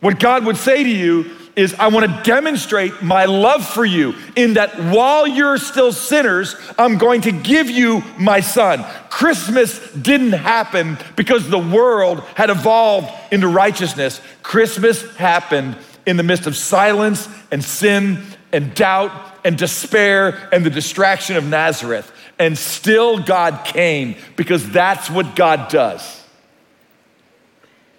What 0.00 0.20
God 0.20 0.44
would 0.44 0.58
say 0.58 0.84
to 0.84 0.90
you 0.90 1.30
is, 1.56 1.72
I 1.74 1.88
want 1.88 2.10
to 2.10 2.22
demonstrate 2.30 3.00
my 3.00 3.24
love 3.26 3.66
for 3.66 3.84
you 3.84 4.14
in 4.36 4.54
that 4.54 4.76
while 4.92 5.26
you're 5.26 5.56
still 5.56 5.92
sinners, 5.92 6.56
I'm 6.76 6.98
going 6.98 7.22
to 7.22 7.32
give 7.32 7.70
you 7.70 8.02
my 8.18 8.40
son. 8.40 8.84
Christmas 9.08 9.92
didn't 9.92 10.32
happen 10.32 10.98
because 11.16 11.48
the 11.48 11.58
world 11.58 12.20
had 12.34 12.50
evolved 12.50 13.08
into 13.32 13.48
righteousness. 13.48 14.20
Christmas 14.42 15.14
happened 15.16 15.78
in 16.06 16.16
the 16.16 16.22
midst 16.22 16.46
of 16.46 16.56
silence 16.56 17.28
and 17.50 17.64
sin 17.64 18.24
and 18.54 18.74
doubt 18.74 19.10
and 19.44 19.58
despair 19.58 20.48
and 20.52 20.64
the 20.64 20.70
distraction 20.70 21.36
of 21.36 21.44
Nazareth. 21.44 22.10
And 22.38 22.56
still, 22.56 23.18
God 23.18 23.64
came 23.64 24.16
because 24.36 24.70
that's 24.70 25.10
what 25.10 25.36
God 25.36 25.68
does. 25.70 26.24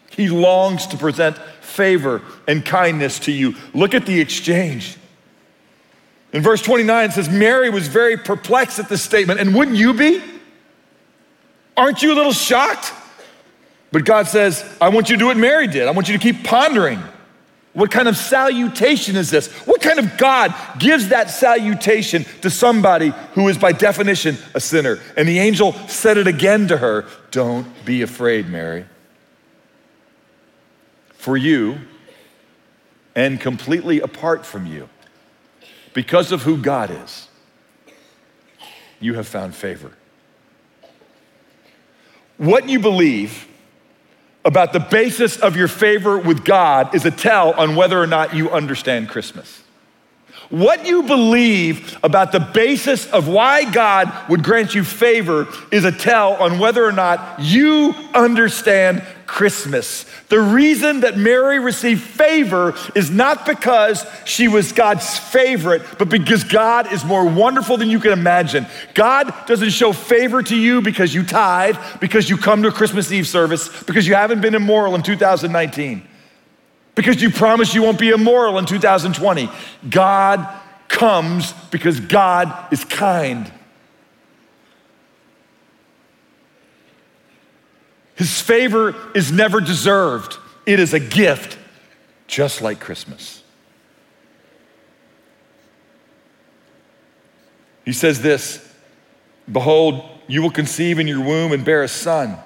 He 0.09 0.29
longs 0.29 0.87
to 0.87 0.97
present 0.97 1.37
favor 1.61 2.21
and 2.47 2.65
kindness 2.65 3.19
to 3.19 3.31
you. 3.31 3.55
Look 3.73 3.93
at 3.93 4.05
the 4.05 4.19
exchange. 4.19 4.97
In 6.31 6.41
verse 6.41 6.61
29, 6.61 7.09
it 7.09 7.11
says, 7.13 7.29
Mary 7.29 7.69
was 7.69 7.87
very 7.87 8.17
perplexed 8.17 8.79
at 8.79 8.89
this 8.89 9.01
statement, 9.01 9.39
and 9.39 9.53
wouldn't 9.53 9.77
you 9.77 9.93
be? 9.93 10.21
Aren't 11.77 12.01
you 12.01 12.13
a 12.13 12.15
little 12.15 12.33
shocked? 12.33 12.93
But 13.91 14.05
God 14.05 14.27
says, 14.27 14.65
I 14.81 14.89
want 14.89 15.09
you 15.09 15.15
to 15.15 15.19
do 15.19 15.25
what 15.27 15.37
Mary 15.37 15.67
did. 15.67 15.87
I 15.87 15.91
want 15.91 16.09
you 16.09 16.17
to 16.17 16.21
keep 16.21 16.43
pondering. 16.43 17.01
What 17.75 17.91
kind 17.91 18.07
of 18.07 18.15
salutation 18.15 19.17
is 19.17 19.29
this? 19.29 19.51
What 19.67 19.81
kind 19.81 19.99
of 19.99 20.17
God 20.17 20.55
gives 20.79 21.09
that 21.09 21.29
salutation 21.29 22.23
to 22.41 22.49
somebody 22.49 23.09
who 23.33 23.49
is 23.49 23.57
by 23.57 23.73
definition 23.73 24.37
a 24.53 24.61
sinner? 24.61 24.99
And 25.17 25.27
the 25.27 25.39
angel 25.39 25.73
said 25.89 26.17
it 26.17 26.25
again 26.25 26.69
to 26.69 26.77
her 26.77 27.05
Don't 27.31 27.67
be 27.83 28.01
afraid, 28.01 28.47
Mary. 28.47 28.85
For 31.15 31.35
you, 31.35 31.79
and 33.13 33.41
completely 33.41 33.99
apart 33.99 34.45
from 34.45 34.65
you, 34.65 34.87
because 35.93 36.31
of 36.31 36.43
who 36.43 36.55
God 36.55 36.91
is, 36.91 37.27
you 39.01 39.15
have 39.15 39.27
found 39.27 39.53
favor. 39.53 39.91
What 42.37 42.69
you 42.69 42.79
believe 42.79 43.49
about 44.45 44.71
the 44.71 44.79
basis 44.79 45.37
of 45.37 45.57
your 45.57 45.67
favor 45.67 46.17
with 46.17 46.45
God 46.45 46.93
is 46.93 47.03
a 47.03 47.11
tell 47.11 47.53
on 47.53 47.75
whether 47.75 47.99
or 47.99 48.07
not 48.07 48.35
you 48.35 48.51
understand 48.51 49.09
Christmas. 49.09 49.63
What 50.49 50.85
you 50.85 51.03
believe 51.03 51.97
about 52.03 52.31
the 52.31 52.39
basis 52.39 53.11
of 53.11 53.27
why 53.27 53.69
God 53.69 54.11
would 54.29 54.43
grant 54.43 54.75
you 54.75 54.83
favor 54.83 55.47
is 55.71 55.83
a 55.83 55.91
tell 55.91 56.33
on 56.33 56.59
whether 56.59 56.85
or 56.85 56.91
not 56.91 57.39
you 57.39 57.95
understand 58.13 59.03
Christmas. 59.27 60.05
The 60.29 60.39
reason 60.39 61.01
that 61.01 61.17
Mary 61.17 61.59
received 61.59 62.01
favor 62.01 62.75
is 62.93 63.09
not 63.09 63.45
because 63.45 64.05
she 64.25 64.47
was 64.47 64.71
God's 64.71 65.17
favorite, 65.17 65.81
but 65.97 66.09
because 66.09 66.43
God 66.43 66.91
is 66.91 67.03
more 67.03 67.25
wonderful 67.25 67.77
than 67.77 67.89
you 67.89 67.99
can 67.99 68.11
imagine. 68.11 68.67
God 68.93 69.33
doesn't 69.47 69.71
show 69.71 69.93
favor 69.93 70.41
to 70.43 70.55
you 70.55 70.81
because 70.81 71.13
you 71.13 71.23
tithe, 71.23 71.77
because 71.99 72.29
you 72.29 72.37
come 72.37 72.61
to 72.63 72.69
a 72.69 72.71
Christmas 72.71 73.11
Eve 73.11 73.27
service, 73.27 73.83
because 73.83 74.07
you 74.07 74.15
haven't 74.15 74.41
been 74.41 74.55
immoral 74.55 74.95
in 74.95 75.03
2019, 75.03 76.07
because 76.93 77.21
you 77.21 77.29
promise 77.29 77.73
you 77.73 77.83
won't 77.83 77.99
be 77.99 78.09
immoral 78.09 78.57
in 78.57 78.65
2020. 78.65 79.49
God 79.89 80.47
comes 80.87 81.51
because 81.71 81.99
God 81.99 82.71
is 82.71 82.85
kind. 82.85 83.51
His 88.15 88.41
favor 88.41 88.95
is 89.13 89.31
never 89.31 89.59
deserved, 89.59 90.37
it 90.65 90.79
is 90.79 90.93
a 90.93 90.99
gift, 90.99 91.57
just 92.27 92.61
like 92.61 92.79
Christmas. 92.79 93.43
He 97.83 97.93
says 97.93 98.21
this 98.21 98.67
Behold, 99.51 100.03
you 100.27 100.41
will 100.41 100.51
conceive 100.51 100.97
in 100.97 101.07
your 101.07 101.23
womb 101.23 101.51
and 101.51 101.63
bear 101.63 101.83
a 101.83 101.87
son, 101.87 102.37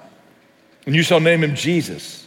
and 0.86 0.94
you 0.94 1.02
shall 1.02 1.20
name 1.20 1.42
him 1.42 1.54
Jesus. 1.54 2.26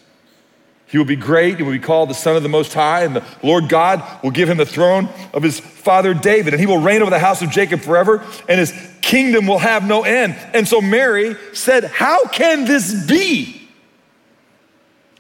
He 0.93 1.00
will 1.00 1.05
be 1.05 1.15
great. 1.15 1.57
He 1.57 1.63
will 1.63 1.71
be 1.71 1.79
called 1.79 2.12
the 2.12 2.13
Son 2.13 2.35
of 2.35 2.43
the 2.43 2.50
Most 2.50 2.71
High, 2.71 3.03
and 3.03 3.15
the 3.15 3.23
Lord 3.41 3.67
God 3.67 4.03
will 4.21 4.29
give 4.29 4.47
him 4.47 4.57
the 4.57 4.65
throne 4.65 5.09
of 5.33 5.41
his 5.41 5.59
father 5.59 6.13
David, 6.13 6.53
and 6.53 6.59
he 6.59 6.67
will 6.67 6.77
reign 6.77 7.01
over 7.01 7.09
the 7.09 7.17
house 7.17 7.41
of 7.41 7.50
Jacob 7.50 7.81
forever, 7.81 8.23
and 8.47 8.59
his 8.59 8.71
kingdom 9.01 9.47
will 9.47 9.57
have 9.57 9.88
no 9.88 10.03
end. 10.03 10.35
And 10.53 10.67
so 10.67 10.81
Mary 10.81 11.35
said, 11.51 11.85
How 11.85 12.27
can 12.27 12.65
this 12.65 13.07
be? 13.07 13.67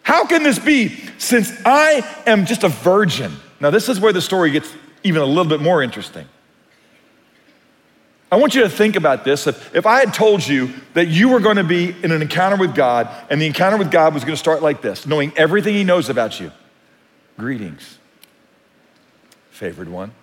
How 0.03 0.27
can 0.27 0.43
this 0.43 0.59
be 0.59 0.89
since 1.17 1.51
I 1.65 2.07
am 2.27 2.45
just 2.45 2.63
a 2.63 2.69
virgin? 2.69 3.33
Now, 3.59 3.71
this 3.71 3.89
is 3.89 3.99
where 3.99 4.13
the 4.13 4.21
story 4.21 4.51
gets 4.51 4.71
even 5.03 5.23
a 5.23 5.25
little 5.25 5.49
bit 5.49 5.59
more 5.59 5.81
interesting. 5.81 6.27
I 8.33 8.35
want 8.35 8.55
you 8.55 8.63
to 8.63 8.69
think 8.69 8.95
about 8.95 9.23
this. 9.23 9.45
If, 9.45 9.75
if 9.75 9.85
I 9.85 9.99
had 9.99 10.11
told 10.11 10.47
you 10.47 10.73
that 10.95 11.05
you 11.05 11.29
were 11.29 11.39
going 11.39 11.57
to 11.57 11.63
be 11.63 11.91
in 12.03 12.11
an 12.11 12.19
encounter 12.19 12.55
with 12.55 12.73
God, 12.73 13.07
and 13.29 13.39
the 13.39 13.45
encounter 13.45 13.77
with 13.77 13.91
God 13.91 14.15
was 14.15 14.23
going 14.23 14.33
to 14.33 14.39
start 14.39 14.63
like 14.63 14.81
this, 14.81 15.05
knowing 15.05 15.31
everything 15.37 15.75
He 15.75 15.83
knows 15.83 16.09
about 16.09 16.39
you 16.39 16.51
greetings, 17.37 17.99
favored 19.51 19.87
one. 19.87 20.13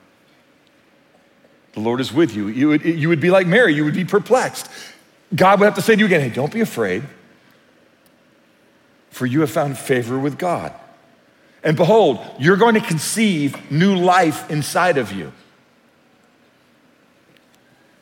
The 1.75 1.81
Lord 1.81 2.01
is 2.01 2.13
with 2.13 2.35
you. 2.35 2.49
You 2.49 2.71
would, 2.71 2.85
you 2.85 3.09
would 3.09 3.21
be 3.21 3.31
like 3.31 3.47
Mary, 3.47 3.75
you 3.75 3.85
would 3.85 3.95
be 3.95 4.05
perplexed. 4.05 4.69
God 5.33 5.61
would 5.61 5.67
have 5.67 5.77
to 5.77 5.83
say 5.83 5.95
to 5.95 6.01
you 6.01 6.07
again, 6.07 6.21
hey, 6.21 6.31
don't 6.31 6.53
be 6.53 6.63
afraid, 6.63 7.05
for 9.11 9.25
you 9.25 9.41
have 9.43 9.53
found 9.53 9.79
favor 9.79 10.19
with 10.19 10.37
God. 10.37 10.75
And 11.63 11.77
behold, 11.77 12.19
you're 12.41 12.57
going 12.57 12.75
to 12.75 12.81
conceive 12.81 13.71
new 13.71 13.95
life 13.95 14.51
inside 14.51 14.99
of 14.99 15.13
you. 15.13 15.33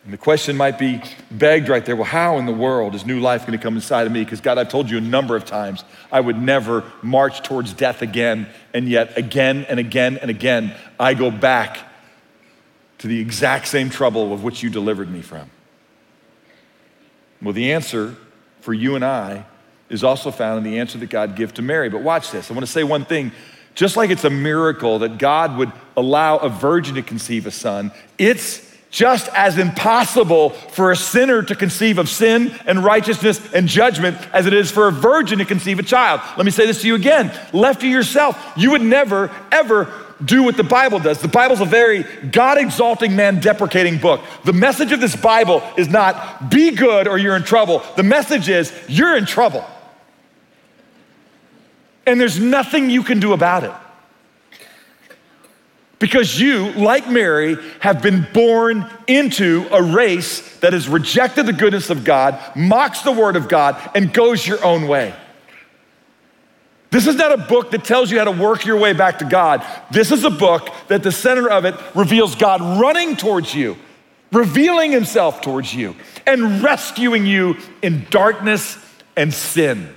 And 0.08 0.14
the 0.14 0.16
question 0.16 0.56
might 0.56 0.78
be 0.78 1.02
begged 1.30 1.68
right 1.68 1.84
there 1.84 1.94
well, 1.94 2.06
how 2.06 2.38
in 2.38 2.46
the 2.46 2.52
world 2.52 2.94
is 2.94 3.04
new 3.04 3.20
life 3.20 3.42
going 3.42 3.58
to 3.58 3.62
come 3.62 3.74
inside 3.74 4.06
of 4.06 4.12
me? 4.14 4.24
Because, 4.24 4.40
God, 4.40 4.56
I've 4.56 4.70
told 4.70 4.88
you 4.88 4.96
a 4.96 5.02
number 5.02 5.36
of 5.36 5.44
times 5.44 5.84
I 6.10 6.18
would 6.18 6.40
never 6.40 6.82
march 7.02 7.42
towards 7.42 7.74
death 7.74 8.00
again. 8.00 8.48
And 8.72 8.88
yet, 8.88 9.18
again 9.18 9.66
and 9.68 9.78
again 9.78 10.16
and 10.16 10.30
again, 10.30 10.74
I 10.98 11.12
go 11.12 11.30
back 11.30 11.80
to 13.00 13.06
the 13.06 13.20
exact 13.20 13.68
same 13.68 13.90
trouble 13.90 14.32
of 14.32 14.42
which 14.42 14.62
you 14.62 14.70
delivered 14.70 15.10
me 15.10 15.20
from. 15.20 15.50
Well, 17.42 17.52
the 17.52 17.74
answer 17.74 18.16
for 18.62 18.72
you 18.72 18.94
and 18.94 19.04
I 19.04 19.44
is 19.90 20.02
also 20.02 20.30
found 20.30 20.56
in 20.56 20.72
the 20.72 20.78
answer 20.78 20.96
that 20.96 21.10
God 21.10 21.36
gave 21.36 21.52
to 21.52 21.60
Mary. 21.60 21.90
But 21.90 22.00
watch 22.00 22.30
this. 22.30 22.50
I 22.50 22.54
want 22.54 22.64
to 22.64 22.72
say 22.72 22.82
one 22.82 23.04
thing. 23.04 23.30
Just 23.74 23.94
like 23.98 24.08
it's 24.08 24.24
a 24.24 24.30
miracle 24.30 25.00
that 25.00 25.18
God 25.18 25.58
would 25.58 25.70
allow 25.98 26.38
a 26.38 26.48
virgin 26.48 26.94
to 26.94 27.02
conceive 27.02 27.46
a 27.46 27.50
son, 27.50 27.92
it's 28.16 28.67
just 28.90 29.28
as 29.34 29.58
impossible 29.58 30.50
for 30.50 30.90
a 30.90 30.96
sinner 30.96 31.42
to 31.42 31.54
conceive 31.54 31.98
of 31.98 32.08
sin 32.08 32.54
and 32.66 32.82
righteousness 32.82 33.52
and 33.52 33.68
judgment 33.68 34.16
as 34.32 34.46
it 34.46 34.54
is 34.54 34.70
for 34.70 34.88
a 34.88 34.92
virgin 34.92 35.38
to 35.38 35.44
conceive 35.44 35.78
a 35.78 35.82
child. 35.82 36.20
Let 36.36 36.46
me 36.46 36.50
say 36.50 36.66
this 36.66 36.80
to 36.82 36.86
you 36.86 36.94
again. 36.94 37.32
Left 37.52 37.80
to 37.82 37.88
yourself, 37.88 38.52
you 38.56 38.70
would 38.70 38.82
never, 38.82 39.30
ever 39.52 39.92
do 40.24 40.42
what 40.42 40.56
the 40.56 40.64
Bible 40.64 40.98
does. 40.98 41.20
The 41.20 41.28
Bible's 41.28 41.60
a 41.60 41.64
very 41.64 42.02
God 42.30 42.58
exalting, 42.58 43.14
man 43.14 43.40
deprecating 43.40 43.98
book. 43.98 44.20
The 44.44 44.52
message 44.52 44.92
of 44.92 45.00
this 45.00 45.14
Bible 45.14 45.62
is 45.76 45.88
not 45.88 46.50
be 46.50 46.72
good 46.72 47.06
or 47.06 47.18
you're 47.18 47.36
in 47.36 47.44
trouble. 47.44 47.82
The 47.96 48.02
message 48.02 48.48
is 48.48 48.72
you're 48.88 49.16
in 49.16 49.26
trouble. 49.26 49.64
And 52.06 52.18
there's 52.18 52.40
nothing 52.40 52.88
you 52.88 53.02
can 53.02 53.20
do 53.20 53.34
about 53.34 53.64
it. 53.64 53.72
Because 55.98 56.38
you, 56.38 56.72
like 56.72 57.08
Mary, 57.08 57.56
have 57.80 58.02
been 58.02 58.26
born 58.32 58.88
into 59.08 59.66
a 59.72 59.82
race 59.82 60.56
that 60.58 60.72
has 60.72 60.88
rejected 60.88 61.46
the 61.46 61.52
goodness 61.52 61.90
of 61.90 62.04
God, 62.04 62.40
mocks 62.54 63.02
the 63.02 63.10
word 63.10 63.34
of 63.34 63.48
God, 63.48 63.76
and 63.94 64.12
goes 64.12 64.46
your 64.46 64.64
own 64.64 64.86
way. 64.86 65.14
This 66.90 67.06
is 67.06 67.16
not 67.16 67.32
a 67.32 67.36
book 67.36 67.72
that 67.72 67.84
tells 67.84 68.10
you 68.10 68.18
how 68.18 68.24
to 68.24 68.30
work 68.30 68.64
your 68.64 68.78
way 68.78 68.92
back 68.92 69.18
to 69.18 69.24
God. 69.24 69.64
This 69.90 70.10
is 70.10 70.24
a 70.24 70.30
book 70.30 70.70
that 70.86 71.02
the 71.02 71.12
center 71.12 71.50
of 71.50 71.64
it 71.64 71.74
reveals 71.94 72.34
God 72.34 72.80
running 72.80 73.16
towards 73.16 73.54
you, 73.54 73.76
revealing 74.32 74.92
himself 74.92 75.40
towards 75.40 75.74
you, 75.74 75.96
and 76.26 76.62
rescuing 76.62 77.26
you 77.26 77.56
in 77.82 78.06
darkness 78.08 78.78
and 79.16 79.34
sin. 79.34 79.94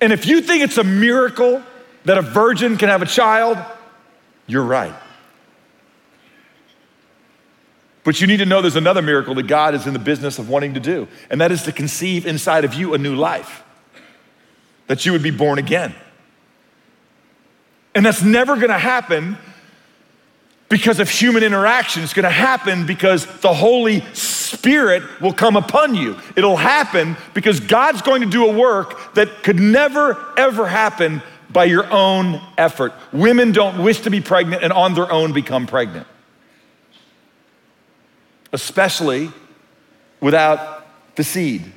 And 0.00 0.12
if 0.12 0.26
you 0.26 0.42
think 0.42 0.62
it's 0.62 0.78
a 0.78 0.84
miracle, 0.84 1.62
that 2.04 2.18
a 2.18 2.22
virgin 2.22 2.76
can 2.76 2.88
have 2.88 3.02
a 3.02 3.06
child, 3.06 3.58
you're 4.46 4.64
right. 4.64 4.94
But 8.04 8.20
you 8.20 8.26
need 8.26 8.36
to 8.36 8.46
know 8.46 8.60
there's 8.60 8.76
another 8.76 9.00
miracle 9.00 9.34
that 9.36 9.46
God 9.46 9.74
is 9.74 9.86
in 9.86 9.94
the 9.94 9.98
business 9.98 10.38
of 10.38 10.48
wanting 10.48 10.74
to 10.74 10.80
do, 10.80 11.08
and 11.30 11.40
that 11.40 11.50
is 11.50 11.62
to 11.62 11.72
conceive 11.72 12.26
inside 12.26 12.64
of 12.64 12.74
you 12.74 12.92
a 12.92 12.98
new 12.98 13.14
life, 13.14 13.64
that 14.86 15.06
you 15.06 15.12
would 15.12 15.22
be 15.22 15.30
born 15.30 15.58
again. 15.58 15.94
And 17.94 18.04
that's 18.04 18.22
never 18.22 18.56
gonna 18.56 18.78
happen 18.78 19.38
because 20.68 21.00
of 21.00 21.08
human 21.08 21.42
interaction. 21.42 22.02
It's 22.02 22.12
gonna 22.12 22.28
happen 22.28 22.84
because 22.84 23.24
the 23.40 23.54
Holy 23.54 24.02
Spirit 24.12 25.02
will 25.20 25.32
come 25.32 25.56
upon 25.56 25.94
you. 25.94 26.18
It'll 26.36 26.56
happen 26.56 27.16
because 27.32 27.60
God's 27.60 28.02
going 28.02 28.20
to 28.22 28.28
do 28.28 28.46
a 28.48 28.52
work 28.52 29.14
that 29.14 29.42
could 29.42 29.60
never, 29.60 30.32
ever 30.36 30.66
happen 30.66 31.22
by 31.54 31.64
your 31.64 31.90
own 31.90 32.42
effort. 32.58 32.92
Women 33.12 33.52
don't 33.52 33.82
wish 33.82 34.00
to 34.00 34.10
be 34.10 34.20
pregnant 34.20 34.62
and 34.62 34.72
on 34.72 34.92
their 34.92 35.10
own 35.10 35.32
become 35.32 35.66
pregnant, 35.66 36.06
especially 38.52 39.30
without 40.20 40.86
the 41.16 41.24
seed. 41.24 41.72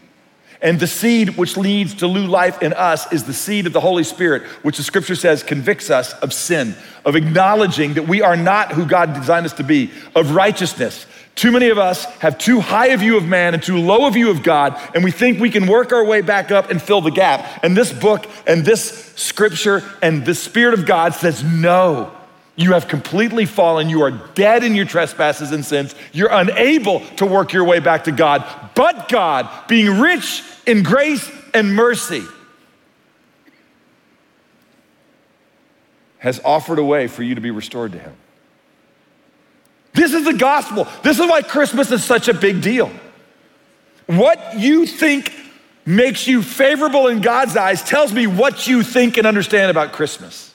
And 0.59 0.79
the 0.79 0.87
seed 0.87 1.37
which 1.37 1.55
leads 1.55 1.93
to 1.95 2.11
new 2.11 2.25
life 2.25 2.63
in 2.63 2.73
us 2.73 3.11
is 3.13 3.25
the 3.25 3.33
seed 3.33 3.67
of 3.67 3.73
the 3.73 3.79
Holy 3.79 4.03
Spirit, 4.03 4.41
which 4.63 4.77
the 4.77 4.83
scripture 4.83 5.15
says 5.15 5.43
convicts 5.43 5.91
us 5.91 6.13
of 6.13 6.33
sin, 6.33 6.75
of 7.05 7.15
acknowledging 7.15 7.93
that 7.93 8.07
we 8.07 8.23
are 8.23 8.35
not 8.35 8.71
who 8.71 8.85
God 8.85 9.13
designed 9.13 9.45
us 9.45 9.53
to 9.53 9.63
be, 9.63 9.91
of 10.15 10.31
righteousness, 10.31 11.05
too 11.37 11.51
many 11.51 11.69
of 11.69 11.77
us 11.77 12.05
have 12.15 12.39
too 12.39 12.59
high 12.59 12.87
a 12.87 12.97
view 12.97 13.15
of 13.15 13.25
man 13.25 13.53
and 13.53 13.61
too 13.61 13.77
low 13.77 14.07
a 14.07 14.11
view 14.11 14.31
of 14.31 14.41
God, 14.41 14.75
and 14.95 15.03
we 15.03 15.11
think 15.11 15.39
we 15.39 15.51
can 15.51 15.67
work 15.67 15.93
our 15.93 16.03
way 16.03 16.21
back 16.21 16.49
up 16.49 16.71
and 16.71 16.81
fill 16.81 16.99
the 16.99 17.11
gap. 17.11 17.63
And 17.63 17.77
this 17.77 17.93
book 17.93 18.25
and 18.47 18.65
this 18.65 19.13
scripture 19.15 19.83
and 20.01 20.25
the 20.25 20.33
Spirit 20.33 20.73
of 20.73 20.87
God 20.87 21.13
says, 21.13 21.43
no, 21.43 22.11
you 22.55 22.73
have 22.73 22.87
completely 22.87 23.45
fallen. 23.45 23.87
You 23.87 24.01
are 24.01 24.11
dead 24.11 24.63
in 24.63 24.73
your 24.73 24.85
trespasses 24.85 25.51
and 25.51 25.63
sins. 25.63 25.93
You're 26.11 26.31
unable 26.31 27.01
to 27.17 27.25
work 27.27 27.53
your 27.53 27.65
way 27.65 27.79
back 27.79 28.05
to 28.05 28.11
God. 28.11 28.43
But 28.73 29.07
God, 29.07 29.47
being 29.67 29.99
rich 29.99 30.41
in 30.65 30.81
grace 30.81 31.31
and 31.53 31.75
mercy, 31.75 32.23
has 36.17 36.41
offered 36.43 36.79
a 36.79 36.83
way 36.83 37.05
for 37.05 37.21
you 37.21 37.35
to 37.35 37.41
be 37.41 37.51
restored 37.51 37.91
to 37.91 37.99
Him. 37.99 38.15
This 39.97 40.13
is 40.13 40.25
the 40.25 40.33
gospel. 40.33 40.87
This 41.01 41.17
is 41.17 41.25
why 41.25 41.41
Christmas 41.41 41.91
is 41.91 42.03
such 42.03 42.27
a 42.27 42.33
big 42.33 42.61
deal. 42.61 42.91
What 44.05 44.59
you 44.59 44.85
think 44.85 45.33
makes 45.87 46.27
you 46.27 46.43
favorable 46.43 47.07
in 47.07 47.19
God's 47.19 47.57
eyes 47.57 47.81
tells 47.81 48.13
me 48.13 48.27
what 48.27 48.67
you 48.67 48.83
think 48.83 49.17
and 49.17 49.25
understand 49.25 49.71
about 49.71 49.93
Christmas. 49.93 50.53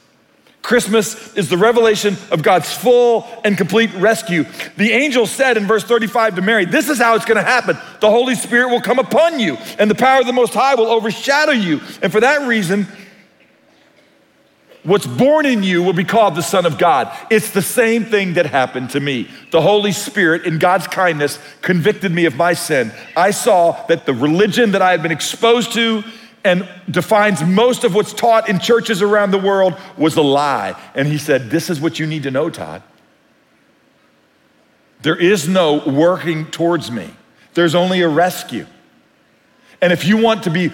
Christmas 0.62 1.34
is 1.34 1.48
the 1.48 1.56
revelation 1.56 2.16
of 2.30 2.44
God's 2.44 2.72
full 2.72 3.26
and 3.42 3.58
complete 3.58 3.92
rescue. 3.94 4.44
The 4.76 4.92
angel 4.92 5.26
said 5.26 5.56
in 5.56 5.66
verse 5.66 5.82
35 5.82 6.36
to 6.36 6.42
Mary, 6.42 6.64
This 6.64 6.88
is 6.88 6.98
how 6.98 7.16
it's 7.16 7.24
gonna 7.24 7.42
happen. 7.42 7.76
The 7.98 8.10
Holy 8.10 8.36
Spirit 8.36 8.68
will 8.68 8.80
come 8.80 9.00
upon 9.00 9.40
you, 9.40 9.56
and 9.80 9.90
the 9.90 9.96
power 9.96 10.20
of 10.20 10.26
the 10.26 10.32
Most 10.32 10.54
High 10.54 10.76
will 10.76 10.86
overshadow 10.86 11.50
you. 11.50 11.80
And 12.00 12.12
for 12.12 12.20
that 12.20 12.46
reason, 12.46 12.86
What's 14.84 15.06
born 15.06 15.46
in 15.46 15.62
you 15.62 15.80
will 15.82 15.92
be 15.92 16.04
called 16.04 16.34
the 16.34 16.42
Son 16.42 16.66
of 16.66 16.76
God. 16.76 17.16
It's 17.30 17.52
the 17.52 17.62
same 17.62 18.04
thing 18.04 18.34
that 18.34 18.46
happened 18.46 18.90
to 18.90 19.00
me. 19.00 19.28
The 19.52 19.60
Holy 19.60 19.92
Spirit, 19.92 20.44
in 20.44 20.58
God's 20.58 20.88
kindness, 20.88 21.38
convicted 21.60 22.10
me 22.10 22.24
of 22.24 22.34
my 22.34 22.52
sin. 22.54 22.92
I 23.16 23.30
saw 23.30 23.86
that 23.86 24.06
the 24.06 24.14
religion 24.14 24.72
that 24.72 24.82
I 24.82 24.90
had 24.90 25.02
been 25.02 25.12
exposed 25.12 25.72
to 25.74 26.02
and 26.44 26.68
defines 26.90 27.44
most 27.44 27.84
of 27.84 27.94
what's 27.94 28.12
taught 28.12 28.48
in 28.48 28.58
churches 28.58 29.02
around 29.02 29.30
the 29.30 29.38
world 29.38 29.76
was 29.96 30.16
a 30.16 30.22
lie. 30.22 30.74
And 30.96 31.06
He 31.06 31.18
said, 31.18 31.50
This 31.50 31.70
is 31.70 31.80
what 31.80 32.00
you 32.00 32.06
need 32.06 32.24
to 32.24 32.32
know, 32.32 32.50
Todd. 32.50 32.82
There 35.02 35.16
is 35.16 35.48
no 35.48 35.82
working 35.86 36.46
towards 36.46 36.90
me, 36.90 37.08
there's 37.54 37.76
only 37.76 38.00
a 38.00 38.08
rescue. 38.08 38.66
And 39.80 39.92
if 39.92 40.04
you 40.04 40.16
want 40.16 40.44
to 40.44 40.50
be 40.50 40.70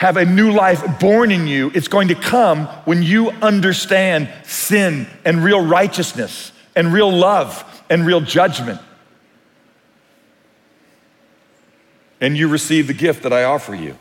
have 0.00 0.16
a 0.16 0.24
new 0.24 0.50
life 0.50 0.98
born 0.98 1.30
in 1.30 1.46
you, 1.46 1.70
it's 1.74 1.86
going 1.86 2.08
to 2.08 2.14
come 2.14 2.64
when 2.86 3.02
you 3.02 3.28
understand 3.42 4.32
sin 4.44 5.06
and 5.26 5.44
real 5.44 5.62
righteousness, 5.62 6.52
and 6.74 6.90
real 6.90 7.12
love 7.12 7.82
and 7.90 8.06
real 8.06 8.22
judgment. 8.22 8.80
And 12.18 12.34
you 12.34 12.48
receive 12.48 12.86
the 12.86 12.94
gift 12.94 13.24
that 13.24 13.34
I 13.34 13.44
offer 13.44 13.74
you. 13.74 13.94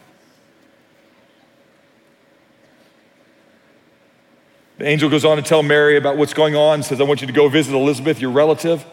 The 4.78 4.88
angel 4.88 5.10
goes 5.10 5.26
on 5.26 5.36
to 5.36 5.44
tell 5.44 5.64
Mary 5.64 5.98
about 5.98 6.16
what's 6.16 6.34
going 6.34 6.56
on, 6.56 6.82
says, 6.82 7.02
I 7.02 7.04
want 7.04 7.20
you 7.20 7.28
to 7.28 7.34
go 7.34 7.50
visit 7.50 7.76
Elizabeth, 7.76 8.22
your 8.22 8.32
relative. 8.32 8.86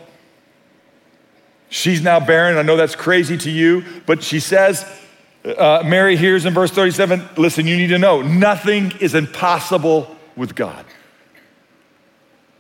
She's 1.69 2.03
now 2.03 2.19
barren. 2.19 2.59
I 2.59 2.63
know 2.63 2.77
that's 2.77 2.97
crazy 2.97 3.39
to 3.39 3.51
you, 3.51 3.85
but 4.07 4.25
she 4.25 4.41
says, 4.41 4.85
uh, 5.47 5.83
Mary 5.87 6.17
hears 6.17 6.45
in 6.45 6.55
verse 6.55 6.71
37 6.71 7.29
listen, 7.37 7.67
you 7.67 7.77
need 7.77 7.89
to 7.89 7.99
know 7.99 8.23
nothing 8.23 8.93
is 9.01 9.15
impossible 9.15 10.17
with 10.35 10.55
God. 10.55 10.85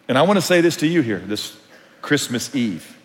And 0.08 0.16
I 0.16 0.22
want 0.22 0.36
to 0.36 0.42
say 0.42 0.60
this 0.60 0.76
to 0.78 0.86
you 0.86 1.02
here 1.02 1.18
this 1.18 1.56
Christmas 2.00 2.54
Eve. 2.54 2.96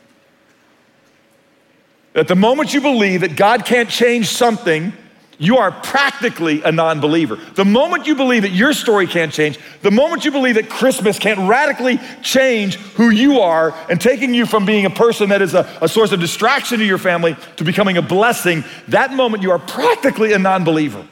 At 2.13 2.27
the 2.27 2.35
moment 2.35 2.73
you 2.73 2.81
believe 2.81 3.21
that 3.21 3.35
God 3.35 3.65
can't 3.65 3.89
change 3.89 4.27
something, 4.27 4.93
you 5.41 5.57
are 5.57 5.71
practically 5.71 6.61
a 6.61 6.71
non 6.71 6.99
believer. 6.99 7.35
The 7.35 7.65
moment 7.65 8.05
you 8.05 8.13
believe 8.13 8.43
that 8.43 8.51
your 8.51 8.73
story 8.73 9.07
can't 9.07 9.33
change, 9.33 9.57
the 9.81 9.89
moment 9.89 10.23
you 10.23 10.29
believe 10.29 10.53
that 10.53 10.69
Christmas 10.69 11.17
can't 11.17 11.49
radically 11.49 11.99
change 12.21 12.75
who 12.75 13.09
you 13.09 13.39
are 13.39 13.75
and 13.89 13.99
taking 13.99 14.35
you 14.35 14.45
from 14.45 14.67
being 14.67 14.85
a 14.85 14.91
person 14.91 15.29
that 15.29 15.41
is 15.41 15.55
a, 15.55 15.67
a 15.81 15.89
source 15.89 16.11
of 16.11 16.19
distraction 16.19 16.77
to 16.77 16.85
your 16.85 16.99
family 16.99 17.35
to 17.55 17.63
becoming 17.63 17.97
a 17.97 18.03
blessing, 18.03 18.63
that 18.89 19.13
moment 19.13 19.41
you 19.41 19.49
are 19.49 19.57
practically 19.57 20.31
a 20.33 20.37
non 20.37 20.63
believer. 20.63 21.07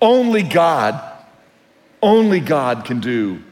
Only 0.00 0.42
God, 0.42 0.98
only 2.00 2.40
God 2.40 2.86
can 2.86 3.00
do 3.00 3.42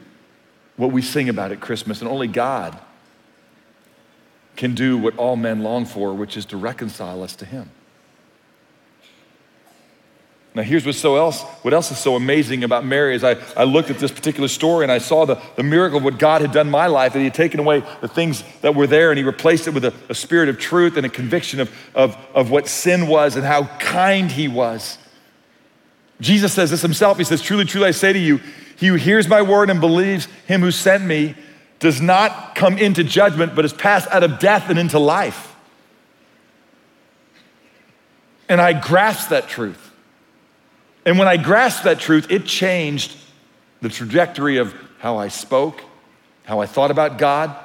what 0.75 0.91
we 0.91 1.03
sing 1.03 1.29
about 1.29 1.51
at 1.51 1.59
Christmas, 1.59 2.01
and 2.01 2.09
only 2.09 2.27
God 2.27 2.79
can 4.57 4.75
do 4.75 4.97
what 4.97 5.15
all 5.17 5.35
men 5.35 5.63
long 5.63 5.85
for, 5.85 6.13
which 6.13 6.35
is 6.35 6.45
to 6.47 6.57
reconcile 6.57 7.23
us 7.23 7.35
to 7.37 7.45
Him. 7.45 7.69
Now, 10.53 10.63
here's 10.63 10.87
what's 10.87 10.97
so 10.97 11.17
else, 11.17 11.43
what 11.61 11.71
else 11.71 11.91
is 11.91 11.99
so 11.99 12.15
amazing 12.15 12.63
about 12.63 12.83
Mary 12.83 13.15
is 13.15 13.23
I, 13.23 13.37
I 13.55 13.63
looked 13.63 13.91
at 13.91 13.99
this 13.99 14.11
particular 14.11 14.47
story 14.47 14.83
and 14.83 14.91
I 14.91 14.97
saw 14.97 15.23
the, 15.23 15.39
the 15.55 15.61
miracle 15.61 15.99
of 15.99 16.03
what 16.03 16.17
God 16.17 16.41
had 16.41 16.51
done 16.51 16.65
in 16.65 16.71
my 16.71 16.87
life, 16.87 17.13
that 17.13 17.19
He 17.19 17.25
had 17.25 17.35
taken 17.35 17.59
away 17.59 17.83
the 18.01 18.07
things 18.07 18.43
that 18.61 18.73
were 18.73 18.87
there 18.87 19.11
and 19.11 19.19
He 19.19 19.23
replaced 19.23 19.67
it 19.67 19.75
with 19.75 19.85
a, 19.85 19.93
a 20.09 20.15
spirit 20.15 20.49
of 20.49 20.57
truth 20.57 20.97
and 20.97 21.05
a 21.05 21.09
conviction 21.09 21.59
of, 21.59 21.71
of, 21.93 22.17
of 22.33 22.49
what 22.49 22.67
sin 22.67 23.07
was 23.07 23.35
and 23.35 23.45
how 23.45 23.65
kind 23.77 24.31
He 24.31 24.47
was. 24.47 24.97
Jesus 26.19 26.53
says 26.53 26.71
this 26.71 26.81
Himself. 26.81 27.19
He 27.19 27.23
says, 27.23 27.43
Truly, 27.43 27.65
truly, 27.65 27.89
I 27.89 27.91
say 27.91 28.11
to 28.11 28.19
you, 28.19 28.41
he 28.77 28.87
who 28.87 28.95
hears 28.95 29.27
my 29.27 29.43
word 29.43 29.69
and 29.69 29.79
believes 29.79 30.27
Him 30.47 30.61
who 30.61 30.71
sent 30.71 31.03
me 31.03 31.35
does 31.79 32.01
not 32.01 32.55
come 32.55 32.77
into 32.77 33.03
judgment, 33.03 33.55
but 33.55 33.65
is 33.65 33.73
passed 33.73 34.09
out 34.09 34.23
of 34.23 34.39
death 34.39 34.69
and 34.69 34.79
into 34.79 34.99
life. 34.99 35.55
And 38.49 38.61
I 38.61 38.73
grasped 38.73 39.29
that 39.29 39.47
truth. 39.47 39.91
And 41.05 41.19
when 41.19 41.27
I 41.27 41.37
grasped 41.37 41.83
that 41.83 41.99
truth, 41.99 42.31
it 42.31 42.45
changed 42.45 43.15
the 43.81 43.89
trajectory 43.89 44.57
of 44.57 44.73
how 44.99 45.17
I 45.17 45.27
spoke, 45.27 45.83
how 46.43 46.59
I 46.59 46.65
thought 46.65 46.91
about 46.91 47.17
God, 47.17 47.55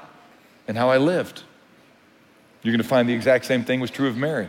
and 0.69 0.77
how 0.77 0.91
I 0.91 0.99
lived. 0.99 1.43
You're 2.63 2.73
going 2.73 2.83
to 2.83 2.89
find 2.89 3.09
the 3.09 3.15
exact 3.15 3.47
same 3.47 3.65
thing 3.65 3.81
was 3.81 3.91
true 3.91 4.09
of 4.09 4.17
Mary. 4.17 4.49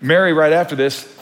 Mary, 0.00 0.32
right 0.32 0.52
after 0.52 0.76
this, 0.76 1.14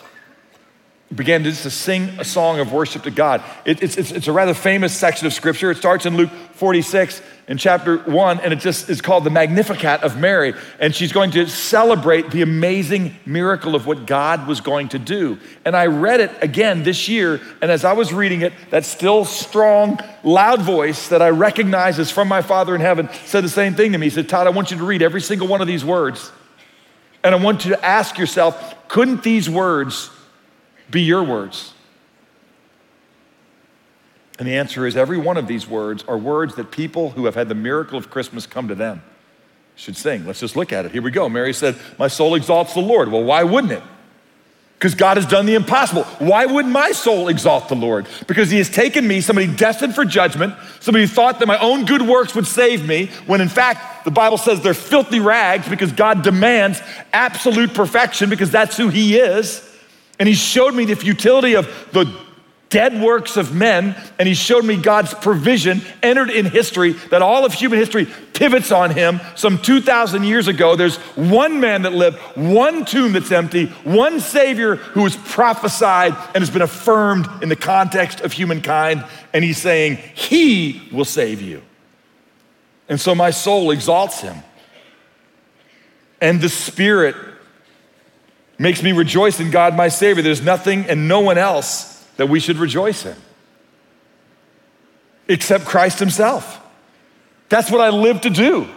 began 1.15 1.45
to, 1.45 1.51
just 1.51 1.63
to 1.63 1.71
sing 1.71 2.09
a 2.19 2.25
song 2.25 2.59
of 2.59 2.73
worship 2.73 3.05
to 3.05 3.11
God. 3.11 3.43
It, 3.65 3.83
it's, 3.83 3.97
it's, 3.97 4.11
it's, 4.11 4.27
a 4.27 4.33
rather 4.33 4.55
famous 4.55 4.97
section 4.97 5.27
of 5.27 5.33
scripture. 5.33 5.71
It 5.71 5.77
starts 5.77 6.05
in 6.05 6.17
Luke 6.17 6.31
46 6.57 7.23
in 7.49 7.59
chapter 7.59 7.99
1, 7.99 8.41
and 8.41 8.53
it 8.53 8.57
just 8.57 8.89
is 8.89 9.01
called 9.01 9.25
the 9.25 9.31
Magnificat 9.31 10.03
of 10.03 10.19
Mary. 10.19 10.55
And 10.81 10.95
she's 10.95 11.13
going 11.13 11.31
to 11.33 11.47
celebrate 11.47 12.31
the 12.31 12.43
amazing 12.43 13.15
miracle 13.25 13.75
of 13.75 13.87
what 13.87 14.07
God 14.07 14.49
was 14.49 14.61
going 14.61 14.89
to 14.89 14.99
do. 14.99 15.39
And 15.65 15.77
I 15.77 15.87
read 15.87 16.21
it 16.21 16.33
again 16.43 16.83
this 16.83 17.09
year, 17.09 17.41
and 17.63 17.71
as 17.71 17.85
I 17.85 17.93
was 17.93 18.13
reading 18.13 18.41
it, 18.41 18.53
that 18.71 18.85
still 18.85 19.25
strong, 19.25 20.01
loud 20.25 20.63
voice 20.63 21.09
that 21.09 21.23
I 21.23 21.29
recognize 21.29 21.99
as 21.99 22.11
from 22.11 22.27
my 22.27 22.43
Father 22.43 22.75
in 22.75 22.81
heaven 22.81 23.09
said 23.27 23.45
the 23.45 23.49
same 23.49 23.75
thing 23.75 23.93
to 23.93 23.99
me. 23.99 24.07
He 24.07 24.11
said, 24.11 24.29
Todd, 24.29 24.47
I 24.47 24.51
want 24.51 24.71
you 24.71 24.79
to 24.79 24.85
read 24.85 25.03
every 25.03 25.21
single 25.21 25.47
one 25.47 25.61
of 25.61 25.67
these 25.67 25.85
words. 25.85 26.33
And 27.23 27.35
I 27.35 27.39
want 27.39 27.65
you 27.65 27.73
to 27.73 27.85
ask 27.85 28.19
yourself, 28.19 28.89
couldn't 28.89 29.23
these 29.23 29.51
words 29.51 30.11
be 30.91 31.03
your 31.03 31.23
words? 31.23 31.75
And 34.39 34.47
the 34.47 34.57
answer 34.57 34.87
is 34.87 34.97
every 34.97 35.19
one 35.19 35.37
of 35.37 35.47
these 35.47 35.67
words 35.67 36.05
are 36.07 36.19
words 36.19 36.57
that 36.57 36.71
people 36.71 37.11
who 37.11 37.25
have 37.25 37.35
had 37.35 37.49
the 37.49 37.55
miracle 37.55 37.99
of 37.99 38.11
Christmas 38.11 38.47
come 38.47 38.69
to 38.69 38.75
them 38.75 39.03
should 39.77 39.97
sing. 39.97 40.27
Let's 40.27 40.41
just 40.41 40.57
look 40.57 40.73
at 40.73 40.85
it. 40.85 40.93
Here 40.93 41.03
we 41.03 41.11
go. 41.11 41.29
Mary 41.29 41.53
said, 41.53 41.77
My 41.99 42.09
soul 42.09 42.35
exalts 42.35 42.75
the 42.75 42.81
Lord. 42.81 43.11
Well, 43.11 43.25
why 43.25 43.45
wouldn't 43.45 43.73
it? 43.73 43.83
Because 44.79 44.95
God 44.95 45.17
has 45.17 45.25
done 45.25 45.47
the 45.47 45.55
impossible. 45.55 46.05
Why 46.19 46.45
would 46.45 46.67
my 46.67 46.93
soul 46.93 47.29
exalt 47.29 47.69
the 47.69 47.77
Lord? 47.77 48.07
Because 48.27 48.51
He 48.51 48.59
has 48.59 48.69
taken 48.69 49.07
me, 49.09 49.23
somebody 49.23 49.47
destined 49.47 49.95
for 49.95 50.05
judgment, 50.05 50.55
somebody 50.81 51.07
who 51.07 51.09
thought 51.09 51.39
that 51.39 51.47
my 51.47 51.59
own 51.59 51.87
good 51.87 52.03
works 52.03 52.35
would 52.35 52.47
save 52.47 52.87
me, 52.87 53.07
when 53.27 53.41
in 53.41 53.49
fact 53.49 54.05
the 54.05 54.11
Bible 54.11 54.37
says 54.37 54.61
they're 54.61 54.75
filthy 54.75 55.21
rags 55.21 55.67
because 55.67 55.93
God 55.93 56.23
demands 56.23 56.83
absolute 57.13 57.73
perfection 57.73 58.29
because 58.29 58.51
that's 58.51 58.77
who 58.77 58.89
He 58.89 59.17
is. 59.17 59.63
And 60.19 60.29
he 60.29 60.35
showed 60.35 60.75
me 60.75 60.85
the 60.85 60.97
futility 60.97 61.55
of 61.55 61.67
the 61.93 62.07
dead 62.77 63.01
works 63.01 63.39
of 63.39 63.55
men, 63.55 63.97
and 64.19 64.29
he 64.29 64.35
showed 64.35 64.63
me 64.63 64.77
God's 64.77 65.15
provision 65.15 65.81
entered 66.03 66.29
in 66.29 66.45
history, 66.45 66.93
that 67.09 67.23
all 67.23 67.47
of 67.47 67.55
human 67.55 67.79
history 67.79 68.07
pivots 68.35 68.71
on 68.71 68.91
him. 68.91 69.19
Some 69.35 69.57
2,000 69.57 70.25
years 70.25 70.47
ago, 70.47 70.77
there's 70.77 70.99
one 71.17 71.59
man 71.59 71.81
that 71.83 71.95
lived, 71.95 72.19
one 72.37 72.85
tomb 72.85 73.15
that's 73.15 73.33
empty, 73.33 73.69
one 73.85 74.21
Savior 74.21 74.77
who 74.77 75.05
was 75.05 75.17
prophesied 75.17 76.13
and 76.35 76.43
has 76.43 76.51
been 76.51 76.61
affirmed 76.61 77.27
in 77.43 77.49
the 77.49 77.57
context 77.57 78.21
of 78.21 78.33
humankind, 78.33 79.07
and 79.33 79.43
he's 79.43 79.57
saying, 79.57 79.97
He 80.13 80.87
will 80.93 81.07
save 81.07 81.41
you. 81.41 81.63
And 82.91 83.01
so 83.01 83.15
my 83.15 83.31
soul 83.31 83.71
exalts 83.71 84.21
him. 84.21 84.37
And 86.21 86.43
the 86.43 86.51
Spirit 86.51 87.17
makes 88.59 88.83
me 88.83 88.93
rejoice 88.93 89.41
in 89.41 89.51
God, 89.51 89.75
my 89.75 89.89
Savior. 89.89 90.23
There's 90.23 90.43
nothing 90.43 90.85
and 90.91 91.09
no 91.09 91.21
one 91.21 91.39
else 91.39 91.96
that 92.17 92.29
we 92.29 92.41
should 92.41 92.59
rejoice 92.59 93.05
in 93.05 93.17
except 95.29 95.65
Christ 95.65 95.99
Himself. 95.99 96.61
That's 97.49 97.71
what 97.71 97.81
I 97.81 97.91
live 97.91 98.23
to 98.23 98.31
do. 98.31 98.69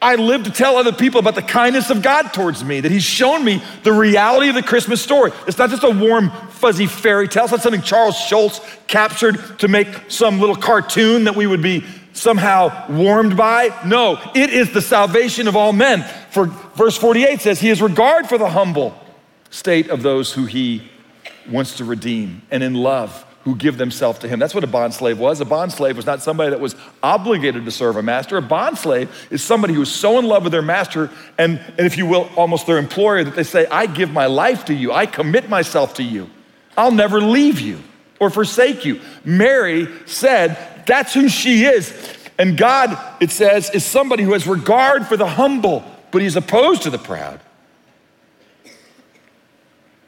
I 0.00 0.16
live 0.16 0.44
to 0.44 0.50
tell 0.50 0.76
other 0.76 0.92
people 0.92 1.20
about 1.20 1.34
the 1.34 1.42
kindness 1.42 1.88
of 1.88 2.02
God 2.02 2.32
towards 2.34 2.62
me, 2.62 2.80
that 2.80 2.92
He's 2.92 3.04
shown 3.04 3.44
me 3.44 3.62
the 3.82 3.92
reality 3.92 4.48
of 4.48 4.54
the 4.54 4.62
Christmas 4.62 5.00
story. 5.00 5.32
It's 5.46 5.58
not 5.58 5.70
just 5.70 5.84
a 5.84 5.90
warm, 5.90 6.30
fuzzy 6.50 6.86
fairy 6.86 7.28
tale. 7.28 7.44
It's 7.44 7.52
not 7.52 7.62
something 7.62 7.82
Charles 7.82 8.16
Schulz 8.16 8.60
captured 8.86 9.58
to 9.60 9.68
make 9.68 9.88
some 10.08 10.38
little 10.38 10.56
cartoon 10.56 11.24
that 11.24 11.34
we 11.34 11.46
would 11.46 11.62
be 11.62 11.84
somehow 12.12 12.90
warmed 12.90 13.36
by. 13.36 13.78
No, 13.86 14.20
it 14.34 14.50
is 14.50 14.72
the 14.72 14.82
salvation 14.82 15.48
of 15.48 15.56
all 15.56 15.72
men. 15.72 16.02
For 16.30 16.46
verse 16.46 16.96
48 16.96 17.40
says, 17.40 17.60
He 17.60 17.68
has 17.68 17.80
regard 17.80 18.28
for 18.28 18.38
the 18.38 18.50
humble 18.50 18.98
state 19.50 19.88
of 19.88 20.02
those 20.02 20.32
who 20.32 20.44
He 20.44 20.90
wants 21.50 21.76
to 21.78 21.84
redeem, 21.84 22.42
and 22.50 22.62
in 22.62 22.74
love, 22.74 23.24
who 23.46 23.54
give 23.54 23.78
themselves 23.78 24.18
to 24.18 24.28
Him. 24.28 24.40
That's 24.40 24.56
what 24.56 24.64
a 24.64 24.66
bond 24.66 24.92
slave 24.92 25.20
was. 25.20 25.40
A 25.40 25.44
bond 25.44 25.70
slave 25.70 25.96
was 25.96 26.04
not 26.04 26.20
somebody 26.20 26.50
that 26.50 26.58
was 26.58 26.74
obligated 27.00 27.64
to 27.64 27.70
serve 27.70 27.96
a 27.96 28.02
master. 28.02 28.36
A 28.36 28.42
bond 28.42 28.76
slave 28.76 29.08
is 29.30 29.40
somebody 29.40 29.72
who 29.72 29.82
is 29.82 29.90
so 29.90 30.18
in 30.18 30.24
love 30.26 30.42
with 30.42 30.50
their 30.50 30.62
master, 30.62 31.10
and, 31.38 31.60
and 31.78 31.86
if 31.86 31.96
you 31.96 32.06
will, 32.06 32.28
almost 32.34 32.66
their 32.66 32.76
employer, 32.76 33.22
that 33.22 33.36
they 33.36 33.44
say, 33.44 33.66
I 33.66 33.86
give 33.86 34.10
my 34.10 34.26
life 34.26 34.64
to 34.64 34.74
you, 34.74 34.92
I 34.92 35.06
commit 35.06 35.48
myself 35.48 35.94
to 35.94 36.02
you, 36.02 36.28
I'll 36.76 36.90
never 36.90 37.20
leave 37.20 37.60
you 37.60 37.78
or 38.18 38.30
forsake 38.30 38.84
you. 38.84 39.00
Mary 39.24 39.86
said, 40.06 40.84
That's 40.86 41.14
who 41.14 41.28
she 41.28 41.64
is. 41.66 41.92
And 42.38 42.58
God, 42.58 42.98
it 43.20 43.30
says, 43.30 43.70
is 43.70 43.84
somebody 43.84 44.22
who 44.22 44.32
has 44.32 44.46
regard 44.46 45.06
for 45.06 45.16
the 45.16 45.26
humble, 45.26 45.84
but 46.10 46.20
he's 46.20 46.36
opposed 46.36 46.82
to 46.82 46.90
the 46.90 46.98
proud. 46.98 47.40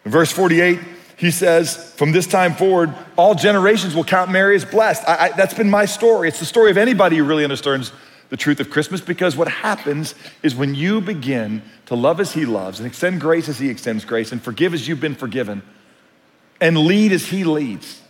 In 0.04 0.10
verse 0.10 0.32
48, 0.32 0.78
he 1.18 1.30
says, 1.32 1.92
From 1.94 2.12
this 2.12 2.26
time 2.26 2.54
forward, 2.54 2.94
all 3.16 3.34
generations 3.34 3.94
will 3.94 4.04
count 4.04 4.30
Mary 4.30 4.56
as 4.56 4.64
blessed. 4.64 5.06
I, 5.06 5.26
I, 5.26 5.28
that's 5.32 5.54
been 5.54 5.68
my 5.68 5.84
story. 5.84 6.28
It's 6.28 6.38
the 6.38 6.46
story 6.46 6.70
of 6.70 6.78
anybody 6.78 7.16
who 7.16 7.24
really 7.24 7.44
understands 7.44 7.92
the 8.30 8.36
truth 8.36 8.60
of 8.60 8.70
Christmas 8.70 9.00
because 9.00 9.36
what 9.36 9.48
happens 9.48 10.14
is 10.42 10.54
when 10.54 10.74
you 10.74 11.00
begin 11.00 11.62
to 11.86 11.94
love 11.94 12.20
as 12.20 12.32
he 12.32 12.46
loves 12.46 12.78
and 12.78 12.86
extend 12.86 13.20
grace 13.20 13.48
as 13.48 13.58
he 13.58 13.68
extends 13.68 14.04
grace 14.04 14.32
and 14.32 14.40
forgive 14.40 14.74
as 14.74 14.86
you've 14.86 15.00
been 15.00 15.14
forgiven 15.14 15.62
and 16.60 16.76
lead 16.76 17.12
as 17.12 17.26
he 17.26 17.44
leads, 17.44 18.02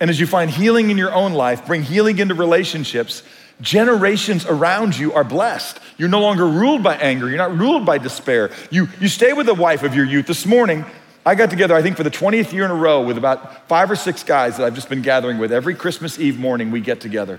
and 0.00 0.10
as 0.10 0.20
you 0.20 0.26
find 0.26 0.50
healing 0.50 0.90
in 0.90 0.98
your 0.98 1.12
own 1.12 1.32
life, 1.32 1.66
bring 1.66 1.82
healing 1.82 2.18
into 2.18 2.34
relationships, 2.34 3.22
generations 3.60 4.46
around 4.46 4.96
you 4.96 5.12
are 5.12 5.24
blessed. 5.24 5.80
You're 5.96 6.08
no 6.08 6.20
longer 6.20 6.46
ruled 6.46 6.82
by 6.82 6.96
anger. 6.96 7.28
You're 7.28 7.38
not 7.38 7.56
ruled 7.56 7.84
by 7.84 7.98
despair. 7.98 8.50
You, 8.70 8.88
you 9.00 9.08
stay 9.08 9.32
with 9.32 9.46
the 9.46 9.54
wife 9.54 9.82
of 9.82 9.94
your 9.94 10.04
youth. 10.04 10.26
This 10.26 10.46
morning, 10.46 10.84
I 11.28 11.34
got 11.34 11.50
together, 11.50 11.76
I 11.76 11.82
think, 11.82 11.98
for 11.98 12.04
the 12.04 12.10
20th 12.10 12.54
year 12.54 12.64
in 12.64 12.70
a 12.70 12.74
row 12.74 13.02
with 13.02 13.18
about 13.18 13.68
five 13.68 13.90
or 13.90 13.96
six 13.96 14.22
guys 14.22 14.56
that 14.56 14.64
I've 14.64 14.74
just 14.74 14.88
been 14.88 15.02
gathering 15.02 15.36
with. 15.36 15.52
Every 15.52 15.74
Christmas 15.74 16.18
Eve 16.18 16.38
morning, 16.38 16.70
we 16.70 16.80
get 16.80 17.02
together. 17.02 17.38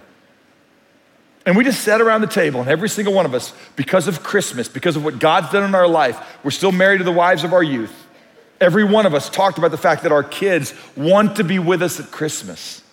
And 1.43 1.57
we 1.57 1.63
just 1.63 1.81
sat 1.83 1.99
around 1.99 2.21
the 2.21 2.27
table, 2.27 2.59
and 2.59 2.69
every 2.69 2.87
single 2.87 3.15
one 3.15 3.25
of 3.25 3.33
us, 3.33 3.51
because 3.75 4.07
of 4.07 4.21
Christmas, 4.21 4.67
because 4.67 4.95
of 4.95 5.03
what 5.03 5.17
God's 5.17 5.49
done 5.49 5.63
in 5.63 5.73
our 5.73 5.87
life, 5.87 6.19
we're 6.43 6.51
still 6.51 6.71
married 6.71 6.99
to 6.99 7.03
the 7.03 7.11
wives 7.11 7.43
of 7.43 7.51
our 7.51 7.63
youth. 7.63 8.05
Every 8.61 8.83
one 8.83 9.07
of 9.07 9.15
us 9.15 9.27
talked 9.27 9.57
about 9.57 9.71
the 9.71 9.77
fact 9.77 10.03
that 10.03 10.11
our 10.11 10.23
kids 10.23 10.75
want 10.95 11.37
to 11.37 11.43
be 11.43 11.57
with 11.57 11.81
us 11.81 11.99
at 11.99 12.11
Christmas. 12.11 12.83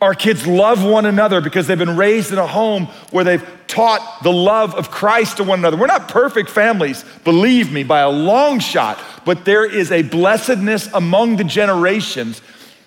Our 0.00 0.14
kids 0.14 0.46
love 0.46 0.84
one 0.84 1.06
another 1.06 1.40
because 1.40 1.66
they've 1.66 1.78
been 1.78 1.96
raised 1.96 2.30
in 2.30 2.38
a 2.38 2.46
home 2.46 2.86
where 3.10 3.24
they've 3.24 3.44
taught 3.66 4.18
the 4.22 4.32
love 4.32 4.74
of 4.74 4.90
Christ 4.90 5.38
to 5.38 5.44
one 5.44 5.60
another. 5.60 5.78
We're 5.78 5.86
not 5.86 6.08
perfect 6.08 6.50
families, 6.50 7.04
believe 7.24 7.72
me, 7.72 7.82
by 7.82 8.00
a 8.00 8.10
long 8.10 8.58
shot, 8.58 9.00
but 9.24 9.46
there 9.46 9.64
is 9.64 9.90
a 9.90 10.02
blessedness 10.02 10.92
among 10.92 11.36
the 11.36 11.44
generations. 11.44 12.42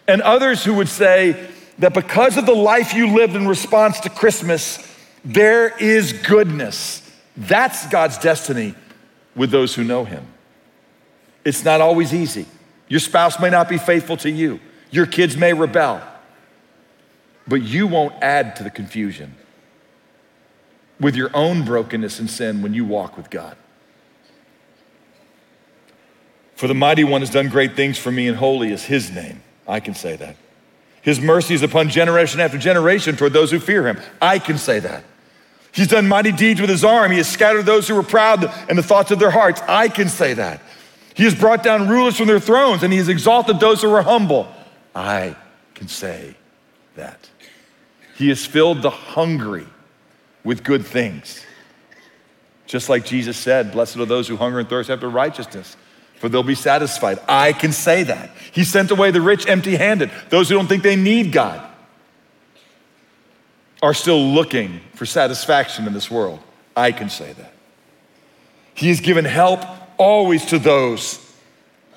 And 0.07 0.21
others 0.21 0.63
who 0.63 0.75
would 0.75 0.87
say 0.87 1.49
that 1.79 1.95
because 1.95 2.37
of 2.37 2.45
the 2.45 2.55
life 2.55 2.93
you 2.93 3.15
lived 3.15 3.35
in 3.35 3.47
response 3.47 3.99
to 4.01 4.09
Christmas, 4.09 4.85
there 5.25 5.75
is 5.79 6.13
goodness. 6.13 7.01
That's 7.35 7.87
God's 7.87 8.19
destiny 8.19 8.75
with 9.35 9.49
those 9.49 9.73
who 9.73 9.83
know 9.83 10.03
Him. 10.03 10.27
It's 11.43 11.63
not 11.63 11.81
always 11.81 12.13
easy. 12.13 12.45
Your 12.87 12.99
spouse 12.99 13.39
may 13.39 13.49
not 13.49 13.67
be 13.67 13.77
faithful 13.79 14.17
to 14.17 14.29
you, 14.29 14.59
your 14.91 15.07
kids 15.07 15.35
may 15.35 15.53
rebel 15.53 16.03
but 17.49 17.61
you 17.61 17.87
won't 17.87 18.13
add 18.21 18.55
to 18.57 18.63
the 18.63 18.69
confusion 18.69 19.35
with 20.99 21.15
your 21.15 21.31
own 21.33 21.63
brokenness 21.65 22.19
and 22.19 22.29
sin 22.29 22.61
when 22.61 22.73
you 22.73 22.85
walk 22.85 23.17
with 23.17 23.29
God. 23.29 23.55
For 26.55 26.67
the 26.67 26.73
mighty 26.73 27.03
one 27.03 27.21
has 27.21 27.29
done 27.29 27.47
great 27.47 27.75
things 27.75 27.97
for 27.97 28.11
me, 28.11 28.27
and 28.27 28.37
holy 28.37 28.71
is 28.71 28.83
his 28.83 29.09
name. 29.09 29.41
I 29.67 29.79
can 29.79 29.95
say 29.95 30.17
that. 30.17 30.35
His 31.01 31.19
mercy 31.19 31.53
is 31.53 31.63
upon 31.63 31.89
generation 31.89 32.41
after 32.41 32.57
generation 32.57 33.15
toward 33.15 33.31
those 33.31 33.49
who 33.51 33.59
fear 33.59 33.87
him. 33.87 33.97
I 34.21 34.39
can 34.39 34.57
say 34.57 34.79
that. 34.79 35.05
He's 35.71 35.87
done 35.87 36.07
mighty 36.07 36.31
deeds 36.31 36.59
with 36.59 36.69
his 36.69 36.83
arm. 36.83 37.11
He 37.11 37.17
has 37.17 37.29
scattered 37.29 37.65
those 37.65 37.87
who 37.87 37.95
were 37.95 38.03
proud 38.03 38.43
in 38.69 38.75
the 38.75 38.83
thoughts 38.83 39.11
of 39.11 39.19
their 39.19 39.31
hearts. 39.31 39.61
I 39.67 39.87
can 39.87 40.09
say 40.09 40.33
that. 40.33 40.61
He 41.13 41.23
has 41.23 41.35
brought 41.35 41.63
down 41.63 41.87
rulers 41.87 42.17
from 42.17 42.27
their 42.27 42.39
thrones 42.39 42.83
and 42.83 42.91
he 42.91 42.99
has 42.99 43.07
exalted 43.07 43.59
those 43.59 43.81
who 43.81 43.89
were 43.89 44.01
humble. 44.01 44.47
I 44.95 45.35
can 45.75 45.87
say 45.87 46.35
that. 46.95 47.28
He 48.19 48.27
has 48.27 48.45
filled 48.45 48.81
the 48.81 48.89
hungry 48.89 49.65
with 50.43 50.65
good 50.65 50.85
things. 50.85 51.41
Just 52.67 52.89
like 52.89 53.05
Jesus 53.05 53.37
said, 53.37 53.71
Blessed 53.71 53.95
are 53.95 54.05
those 54.05 54.27
who 54.27 54.35
hunger 54.35 54.59
and 54.59 54.67
thirst 54.67 54.89
after 54.89 55.09
righteousness, 55.09 55.77
for 56.17 56.27
they'll 56.27 56.43
be 56.43 56.53
satisfied. 56.53 57.19
I 57.29 57.53
can 57.53 57.71
say 57.71 58.03
that. 58.03 58.31
He 58.51 58.65
sent 58.65 58.91
away 58.91 59.11
the 59.11 59.21
rich 59.21 59.47
empty 59.47 59.77
handed. 59.77 60.11
Those 60.29 60.49
who 60.49 60.55
don't 60.55 60.67
think 60.67 60.83
they 60.83 60.97
need 60.97 61.31
God 61.31 61.65
are 63.81 63.93
still 63.93 64.21
looking 64.21 64.81
for 64.95 65.05
satisfaction 65.05 65.87
in 65.87 65.93
this 65.93 66.11
world. 66.11 66.41
I 66.75 66.91
can 66.91 67.09
say 67.09 67.31
that. 67.31 67.53
He 68.73 68.89
has 68.89 68.99
given 68.99 69.23
help 69.23 69.61
always 69.97 70.43
to 70.47 70.59
those 70.59 71.25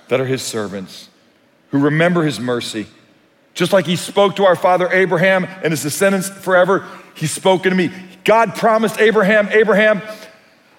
that 0.06 0.20
are 0.20 0.26
his 0.26 0.42
servants, 0.42 1.08
who 1.72 1.80
remember 1.80 2.22
his 2.22 2.38
mercy 2.38 2.86
just 3.54 3.72
like 3.72 3.86
he 3.86 3.96
spoke 3.96 4.36
to 4.36 4.44
our 4.44 4.56
father 4.56 4.90
Abraham 4.90 5.44
and 5.44 5.72
his 5.72 5.82
descendants 5.82 6.28
forever, 6.28 6.86
he's 7.14 7.30
spoken 7.30 7.70
to 7.70 7.76
me. 7.76 7.90
God 8.24 8.54
promised 8.54 8.98
Abraham, 8.98 9.48
Abraham, 9.50 10.00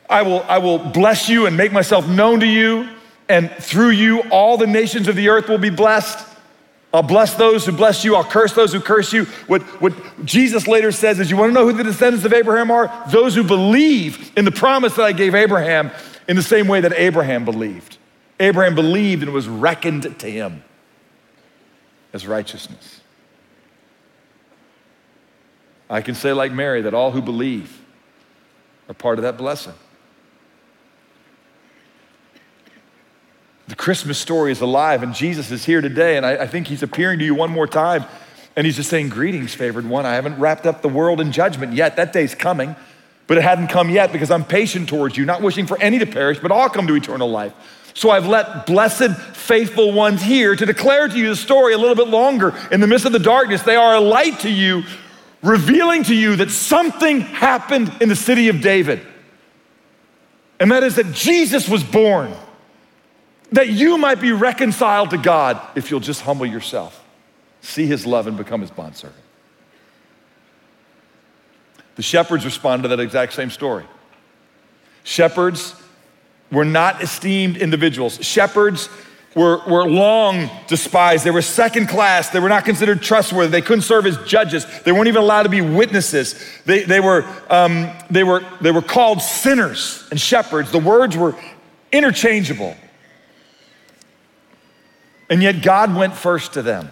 I 0.09 0.21
will, 0.21 0.43
I 0.43 0.57
will 0.59 0.79
bless 0.79 1.29
you 1.29 1.45
and 1.45 1.55
make 1.55 1.71
myself 1.71 2.07
known 2.07 2.39
to 2.39 2.47
you, 2.47 2.89
and 3.29 3.49
through 3.51 3.91
you, 3.91 4.21
all 4.31 4.57
the 4.57 4.67
nations 4.67 5.07
of 5.07 5.15
the 5.15 5.29
earth 5.29 5.49
will 5.49 5.57
be 5.57 5.69
blessed. 5.69 6.27
I'll 6.93 7.01
bless 7.01 7.33
those 7.35 7.65
who 7.65 7.71
bless 7.71 8.03
you. 8.03 8.15
I'll 8.15 8.23
curse 8.23 8.53
those 8.53 8.71
who 8.71 8.79
curse 8.79 9.13
you. 9.13 9.25
What, 9.47 9.63
what 9.81 9.93
Jesus 10.25 10.67
later 10.67 10.91
says 10.91 11.19
is, 11.19 11.31
You 11.31 11.37
want 11.37 11.49
to 11.49 11.53
know 11.53 11.65
who 11.65 11.73
the 11.73 11.83
descendants 11.83 12.25
of 12.25 12.33
Abraham 12.33 12.69
are? 12.69 12.91
Those 13.09 13.33
who 13.33 13.43
believe 13.43 14.31
in 14.37 14.45
the 14.45 14.51
promise 14.51 14.95
that 14.95 15.03
I 15.03 15.11
gave 15.11 15.33
Abraham 15.33 15.91
in 16.27 16.35
the 16.35 16.43
same 16.43 16.67
way 16.67 16.81
that 16.81 16.93
Abraham 16.93 17.45
believed. 17.45 17.97
Abraham 18.39 18.75
believed 18.75 19.23
and 19.23 19.33
was 19.33 19.47
reckoned 19.47 20.19
to 20.19 20.29
him 20.29 20.63
as 22.13 22.27
righteousness. 22.27 23.01
I 25.89 26.01
can 26.01 26.15
say, 26.15 26.31
like 26.31 26.51
Mary, 26.51 26.81
that 26.83 26.93
all 26.93 27.11
who 27.11 27.21
believe 27.21 27.81
are 28.87 28.93
part 28.93 29.19
of 29.19 29.23
that 29.23 29.37
blessing. 29.37 29.73
The 33.67 33.75
Christmas 33.75 34.17
story 34.17 34.51
is 34.51 34.61
alive, 34.61 35.03
and 35.03 35.13
Jesus 35.13 35.51
is 35.51 35.65
here 35.65 35.81
today, 35.81 36.17
and 36.17 36.25
I, 36.25 36.43
I, 36.43 36.47
think 36.47 36.67
he's 36.67 36.83
appearing 36.83 37.19
to 37.19 37.25
you 37.25 37.33
one 37.33 37.49
more 37.49 37.65
time, 37.65 38.05
and 38.55 38.65
he's 38.65 38.75
just 38.75 38.89
saying, 38.89 39.09
Greetings, 39.09 39.53
favored 39.53 39.87
one. 39.87 40.05
I 40.05 40.15
haven't 40.15 40.37
wrapped 40.37 40.65
up 40.65 40.81
the 40.81 40.89
world 40.89 41.21
in 41.21 41.31
judgment 41.31 41.73
yet. 41.73 41.95
That 41.95 42.11
day's 42.11 42.35
coming, 42.35 42.75
but 43.25 43.37
it 43.37 43.41
hadn't 43.41 43.67
come 43.67 43.89
yet 43.89 44.11
because 44.11 44.31
I'm 44.31 44.43
patient 44.43 44.89
towards 44.89 45.17
you, 45.17 45.25
not 45.25 45.41
wishing 45.41 45.65
for 45.65 45.81
any 45.81 45.97
to 45.99 46.05
perish, 46.05 46.39
but 46.39 46.51
all 46.51 46.69
come 46.69 46.87
to 46.87 46.95
eternal 46.95 47.29
life. 47.29 47.53
So 47.93 48.09
I've 48.09 48.27
let 48.27 48.65
blessed, 48.65 49.15
faithful 49.33 49.91
ones 49.91 50.21
here 50.21 50.55
to 50.55 50.65
declare 50.65 51.07
to 51.07 51.17
you 51.17 51.29
the 51.29 51.35
story 51.35 51.73
a 51.73 51.77
little 51.77 51.95
bit 51.95 52.07
longer. 52.07 52.53
In 52.71 52.79
the 52.81 52.87
midst 52.87 53.05
of 53.05 53.11
the 53.11 53.19
darkness, 53.19 53.61
they 53.61 53.75
are 53.75 53.95
a 53.95 53.99
light 53.99 54.39
to 54.41 54.49
you, 54.49 54.83
revealing 55.41 56.03
to 56.03 56.15
you 56.15 56.35
that 56.37 56.49
something 56.49 57.21
happened 57.21 57.91
in 58.01 58.09
the 58.09 58.15
city 58.15 58.49
of 58.49 58.61
David. 58.61 59.01
And 60.59 60.71
that 60.71 60.83
is 60.83 60.95
that 60.95 61.11
Jesus 61.13 61.67
was 61.67 61.83
born, 61.83 62.33
that 63.51 63.69
you 63.69 63.97
might 63.97 64.21
be 64.21 64.31
reconciled 64.31 65.11
to 65.11 65.17
God 65.17 65.61
if 65.75 65.91
you'll 65.91 65.99
just 65.99 66.21
humble 66.21 66.45
yourself, 66.45 67.03
see 67.61 67.85
his 67.85 68.05
love, 68.05 68.27
and 68.27 68.37
become 68.37 68.61
his 68.61 68.71
bondservant. 68.71 69.19
The 71.95 72.01
shepherds 72.01 72.43
responded 72.45 72.83
to 72.83 72.87
that 72.95 72.99
exact 72.99 73.33
same 73.33 73.51
story. 73.51 73.85
Shepherds 75.03 75.75
were 76.51 76.65
not 76.65 77.01
esteemed 77.01 77.57
individuals. 77.57 78.23
Shepherds 78.23 78.89
were, 79.35 79.61
were 79.67 79.87
long 79.87 80.49
despised. 80.67 81.23
They 81.23 81.31
were 81.31 81.41
second 81.41 81.87
class. 81.87 82.29
They 82.29 82.39
were 82.39 82.49
not 82.49 82.65
considered 82.65 83.01
trustworthy. 83.01 83.49
They 83.49 83.61
couldn't 83.61 83.83
serve 83.83 84.05
as 84.05 84.17
judges. 84.25 84.65
They 84.81 84.91
weren't 84.91 85.07
even 85.07 85.21
allowed 85.21 85.43
to 85.43 85.49
be 85.49 85.61
witnesses. 85.61 86.35
They, 86.65 86.83
they, 86.83 86.99
were, 86.99 87.25
um, 87.49 87.91
they, 88.09 88.23
were, 88.23 88.45
they 88.61 88.71
were 88.71 88.81
called 88.81 89.21
sinners 89.21 90.07
and 90.11 90.19
shepherds. 90.19 90.71
The 90.71 90.79
words 90.79 91.17
were 91.17 91.35
interchangeable. 91.91 92.75
And 95.29 95.41
yet 95.41 95.63
God 95.63 95.95
went 95.95 96.15
first 96.15 96.53
to 96.53 96.61
them. 96.61 96.91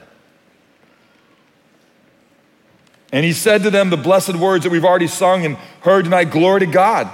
And 3.13 3.25
he 3.25 3.33
said 3.33 3.63
to 3.63 3.69
them 3.69 3.89
the 3.89 3.97
blessed 3.97 4.35
words 4.35 4.63
that 4.63 4.71
we've 4.71 4.85
already 4.85 5.07
sung 5.07 5.45
and 5.45 5.57
heard 5.81 6.05
tonight 6.05 6.31
glory 6.31 6.61
to 6.61 6.65
God 6.65 7.11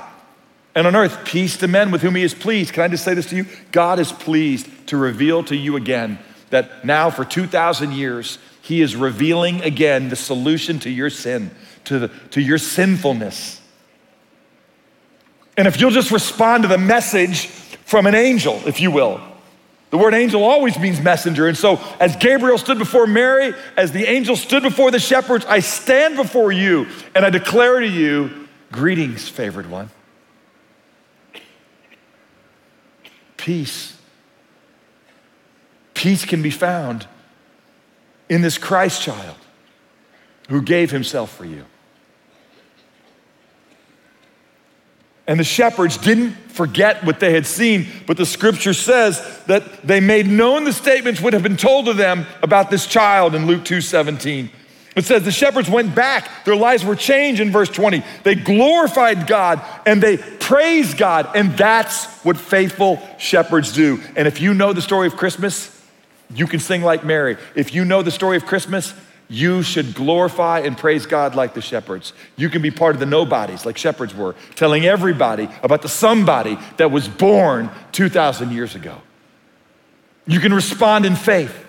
and 0.78 0.86
on 0.86 0.96
earth, 0.96 1.26
peace 1.26 1.58
to 1.58 1.68
men 1.68 1.90
with 1.90 2.04
whom 2.04 2.13
he 2.13 2.22
is 2.22 2.36
pleased. 2.36 2.72
Can 2.72 2.84
I 2.84 2.88
just 2.88 3.04
say 3.04 3.16
this 3.16 3.32
to 3.32 3.36
you? 3.36 3.48
God 3.72 3.98
is 3.98 4.12
pleased 4.12 4.70
to 4.90 4.96
reveal 4.96 5.44
to 5.46 5.56
you 5.56 5.76
again 5.76 6.20
that 6.52 6.86
now 6.86 7.10
for 7.10 7.26
2,000 7.26 7.94
years, 7.94 8.38
he 8.62 8.84
is 8.84 8.96
revealing 8.96 9.63
again 9.63 10.10
the 10.10 10.16
solution 10.16 10.78
to 10.82 10.92
your 10.92 11.10
sin, 11.10 11.50
to, 11.86 11.98
the, 11.98 12.08
to 12.30 12.42
your 12.42 12.60
sinfulness. 12.60 13.60
And 15.58 15.68
if 15.68 15.82
you'll 15.82 15.90
just 15.90 16.12
respond 16.12 16.62
to 16.62 16.70
the 16.70 16.78
message 16.78 17.48
from 17.48 18.06
an 18.06 18.13
angel, 18.13 18.62
if 18.68 18.80
you 18.80 18.92
will, 18.92 19.20
the 19.90 19.98
word 19.98 20.13
angel 20.13 20.44
always 20.44 20.78
means 20.78 21.02
messenger. 21.02 21.48
And 21.48 21.58
so, 21.58 21.82
as 22.00 22.16
Gabriel 22.18 22.60
stood 22.60 22.78
before 22.78 23.08
Mary, 23.08 23.56
as 23.76 23.94
the 23.94 24.06
angel 24.06 24.36
stood 24.36 24.62
before 24.62 24.92
the 24.92 25.00
shepherds, 25.00 25.44
I 25.46 25.62
stand 25.62 26.18
before 26.18 26.52
you 26.52 26.86
and 27.16 27.26
I 27.26 27.32
declare 27.32 27.80
to 27.80 27.88
you, 27.88 28.48
Greetings, 28.72 29.28
favored 29.28 29.72
one. 29.72 29.90
Peace. 33.48 33.96
Peace 35.94 36.26
can 36.26 36.42
be 36.42 36.50
found 36.50 37.08
in 38.28 38.42
this 38.42 38.58
Christ 38.58 39.02
child 39.02 39.38
who 40.50 40.62
gave 40.62 40.92
himself 40.92 41.34
for 41.34 41.46
you. 41.46 41.64
And 45.28 45.40
the 45.40 45.46
shepherds 45.46 45.96
didn't 45.96 46.34
forget 46.52 47.06
what 47.06 47.22
they 47.22 47.32
had 47.32 47.46
seen, 47.46 47.88
but 48.06 48.18
the 48.18 48.26
scripture 48.26 48.74
says 48.74 49.22
that 49.46 49.82
they 49.82 50.02
made 50.02 50.28
known 50.28 50.66
the 50.66 50.74
statements 50.74 51.22
would 51.22 51.32
have 51.32 51.44
been 51.44 51.56
told 51.56 51.86
to 51.86 51.94
them 51.94 52.26
about 52.44 52.70
this 52.70 52.86
child 52.86 53.34
in 53.34 53.48
Luke 53.48 53.64
2 53.64 53.80
17. 53.80 54.50
It 54.98 55.06
says 55.06 55.24
the 55.24 55.32
shepherds 55.32 55.70
went 55.70 55.94
back, 55.94 56.44
their 56.44 56.56
lives 56.56 56.84
were 56.84 56.96
changed 56.96 57.40
in 57.40 57.52
verse 57.52 57.70
20. 57.70 58.04
They 58.24 58.34
glorified 58.34 59.28
God 59.28 59.62
and 59.86 60.02
they 60.02 60.18
praised 60.18 60.98
God, 60.98 61.30
and 61.36 61.56
that's 61.56 62.06
what 62.24 62.36
faithful 62.36 63.00
shepherds 63.20 63.72
do. 63.72 64.02
And 64.16 64.28
if 64.28 64.42
you 64.42 64.56
know 64.56 64.74
the 64.74 64.82
story 64.82 65.06
of 65.06 65.16
Christmas, 65.16 65.74
you 66.34 66.48
can 66.48 66.60
sing 66.60 66.82
like 66.82 67.06
Mary. 67.06 67.38
If 67.54 67.76
you 67.76 67.86
know 67.86 68.02
the 68.02 68.12
story 68.12 68.38
of 68.38 68.46
Christmas, 68.48 68.94
you 69.30 69.62
should 69.62 69.94
glorify 69.94 70.62
and 70.62 70.76
praise 70.76 71.06
God 71.06 71.36
like 71.36 71.54
the 71.54 71.62
shepherds. 71.62 72.14
You 72.36 72.50
can 72.50 72.64
be 72.64 72.72
part 72.72 72.96
of 72.96 73.00
the 73.00 73.06
nobodies 73.06 73.66
like 73.66 73.78
shepherds 73.78 74.16
were, 74.16 74.36
telling 74.56 74.86
everybody 74.86 75.48
about 75.62 75.84
the 75.84 75.90
somebody 75.90 76.58
that 76.78 76.90
was 76.90 77.08
born 77.08 77.70
2,000 77.92 78.52
years 78.52 78.74
ago. 78.74 79.00
You 80.26 80.40
can 80.40 80.54
respond 80.54 81.06
in 81.06 81.16
faith 81.16 81.66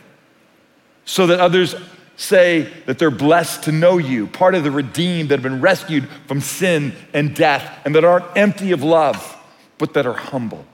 so 1.05 1.27
that 1.27 1.41
others 1.41 1.75
say 2.19 2.63
that 2.87 2.99
they're 2.99 3.13
blessed 3.13 3.63
to 3.63 3.73
know 3.73 3.97
you, 3.97 4.27
part 4.27 4.57
of 4.57 4.65
the 4.65 4.73
redeemed 4.73 5.29
that 5.29 5.37
have 5.37 5.43
been 5.43 5.61
rescued 5.61 6.07
from 6.27 6.41
sin 6.41 6.93
and 7.15 7.35
death, 7.35 7.81
and 7.85 7.95
that 7.95 8.05
aren't 8.05 8.27
empty 8.37 8.73
of 8.73 8.83
love, 8.83 9.37
but 9.79 9.95
that 9.95 10.05
are 10.05 10.15
humble. 10.15 10.67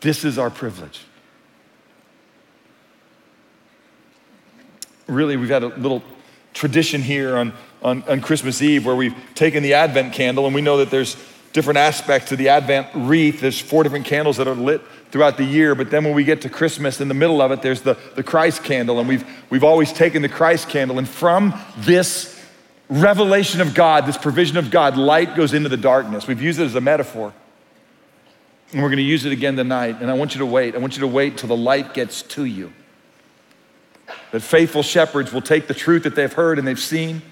This 0.00 0.24
is 0.24 0.38
our 0.38 0.48
privilege. 0.48 1.02
Really, 5.06 5.36
we've 5.36 5.50
had 5.50 5.62
a 5.62 5.68
little 5.68 6.02
tradition 6.54 7.02
here 7.02 7.36
on, 7.36 7.52
on, 7.82 8.02
on 8.04 8.22
Christmas 8.22 8.62
Eve 8.62 8.86
where 8.86 8.96
we've 8.96 9.14
taken 9.34 9.62
the 9.62 9.74
Advent 9.74 10.14
candle, 10.14 10.46
and 10.46 10.54
we 10.54 10.62
know 10.62 10.78
that 10.78 10.90
there's 10.90 11.16
different 11.52 11.76
aspects 11.76 12.30
to 12.30 12.36
the 12.36 12.48
Advent 12.48 12.88
wreath. 12.94 13.42
There's 13.42 13.60
four 13.60 13.82
different 13.82 14.06
candles 14.06 14.38
that 14.38 14.48
are 14.48 14.54
lit 14.54 14.80
throughout 15.10 15.36
the 15.36 15.44
year, 15.44 15.74
but 15.74 15.90
then 15.90 16.04
when 16.04 16.14
we 16.14 16.24
get 16.24 16.42
to 16.42 16.48
Christmas, 16.48 17.00
in 17.00 17.08
the 17.08 17.14
middle 17.14 17.42
of 17.42 17.50
it, 17.50 17.62
there's 17.62 17.82
the, 17.82 17.98
the 18.14 18.22
Christ 18.22 18.62
candle, 18.62 19.00
and 19.00 19.08
we've, 19.08 19.24
we've 19.50 19.64
always 19.64 19.92
taken 19.92 20.22
the 20.22 20.28
Christ 20.28 20.68
candle, 20.68 20.98
and 20.98 21.08
from 21.08 21.54
this 21.78 22.40
revelation 22.90 23.60
of 23.60 23.74
God, 23.74 24.06
this 24.06 24.18
provision 24.18 24.56
of 24.56 24.70
God, 24.70 24.96
light 24.96 25.36
goes 25.36 25.54
into 25.54 25.68
the 25.68 25.76
darkness. 25.76 26.26
We've 26.26 26.42
used 26.42 26.58
it 26.60 26.64
as 26.64 26.74
a 26.74 26.80
metaphor. 26.80 27.32
And 28.72 28.82
we're 28.82 28.88
going 28.88 28.98
to 28.98 29.02
use 29.02 29.24
it 29.24 29.32
again 29.32 29.56
tonight. 29.56 29.96
And 30.00 30.10
I 30.10 30.14
want 30.14 30.34
you 30.34 30.40
to 30.40 30.46
wait. 30.46 30.74
I 30.74 30.78
want 30.78 30.96
you 30.96 31.00
to 31.00 31.08
wait 31.08 31.38
till 31.38 31.48
the 31.48 31.56
light 31.56 31.94
gets 31.94 32.22
to 32.22 32.44
you. 32.44 32.72
That 34.32 34.40
faithful 34.40 34.82
shepherds 34.82 35.32
will 35.32 35.40
take 35.40 35.66
the 35.66 35.74
truth 35.74 36.02
that 36.02 36.14
they've 36.14 36.32
heard 36.32 36.58
and 36.58 36.66
they've 36.66 36.78
seen, 36.78 37.22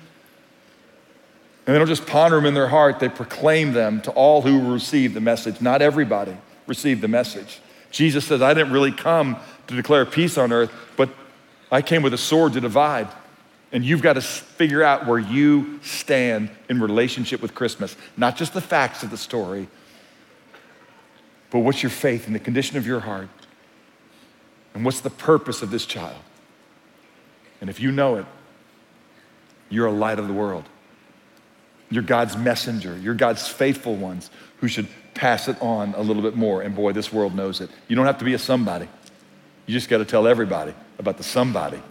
and 1.66 1.74
they 1.74 1.78
don't 1.78 1.88
just 1.88 2.06
ponder 2.06 2.36
them 2.36 2.46
in 2.46 2.54
their 2.54 2.68
heart, 2.68 2.98
they 2.98 3.08
proclaim 3.08 3.72
them 3.72 4.00
to 4.02 4.10
all 4.12 4.42
who 4.42 4.72
receive 4.72 5.12
the 5.12 5.20
message. 5.20 5.60
Not 5.60 5.82
everybody 5.82 6.36
received 6.66 7.02
the 7.02 7.08
message. 7.08 7.60
Jesus 7.90 8.26
says, 8.26 8.42
I 8.42 8.54
didn't 8.54 8.72
really 8.72 8.92
come 8.92 9.36
to 9.66 9.74
declare 9.74 10.04
peace 10.04 10.38
on 10.38 10.52
earth, 10.52 10.72
but 10.96 11.10
I 11.70 11.82
came 11.82 12.02
with 12.02 12.14
a 12.14 12.18
sword 12.18 12.54
to 12.54 12.60
divide. 12.60 13.08
And 13.70 13.84
you've 13.84 14.02
got 14.02 14.14
to 14.14 14.22
figure 14.22 14.82
out 14.82 15.06
where 15.06 15.18
you 15.18 15.80
stand 15.82 16.50
in 16.70 16.80
relationship 16.80 17.42
with 17.42 17.54
Christmas. 17.54 17.96
Not 18.16 18.36
just 18.36 18.54
the 18.54 18.60
facts 18.60 19.02
of 19.02 19.10
the 19.10 19.18
story, 19.18 19.68
but 21.50 21.60
what's 21.60 21.82
your 21.82 21.90
faith 21.90 22.26
and 22.26 22.34
the 22.34 22.40
condition 22.40 22.78
of 22.78 22.86
your 22.86 23.00
heart? 23.00 23.28
And 24.74 24.84
what's 24.84 25.00
the 25.00 25.10
purpose 25.10 25.62
of 25.62 25.70
this 25.70 25.84
child? 25.86 26.22
And 27.60 27.68
if 27.68 27.80
you 27.80 27.90
know 27.90 28.16
it, 28.16 28.26
you're 29.68 29.86
a 29.86 29.92
light 29.92 30.18
of 30.18 30.28
the 30.28 30.34
world. 30.34 30.64
You're 31.90 32.02
God's 32.02 32.36
messenger. 32.36 32.96
You're 32.96 33.14
God's 33.14 33.48
faithful 33.48 33.96
ones 33.96 34.30
who 34.58 34.68
should 34.68 34.88
pass 35.18 35.48
it 35.48 35.60
on 35.60 35.94
a 35.94 36.00
little 36.00 36.22
bit 36.22 36.36
more. 36.36 36.62
And 36.62 36.74
boy, 36.74 36.92
this 36.92 37.12
world 37.12 37.34
knows 37.34 37.60
it. 37.60 37.68
You 37.88 37.96
don't 37.96 38.06
have 38.06 38.18
to 38.18 38.24
be 38.24 38.34
a 38.34 38.38
somebody. 38.38 38.88
You 39.66 39.74
just 39.74 39.88
got 39.88 39.98
to 39.98 40.04
tell 40.04 40.28
everybody 40.28 40.72
about 40.98 41.16
the 41.16 41.24
somebody 41.24 41.82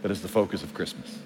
that 0.00 0.10
is 0.10 0.22
the 0.22 0.28
focus 0.28 0.62
of 0.62 0.72
Christmas. 0.72 1.18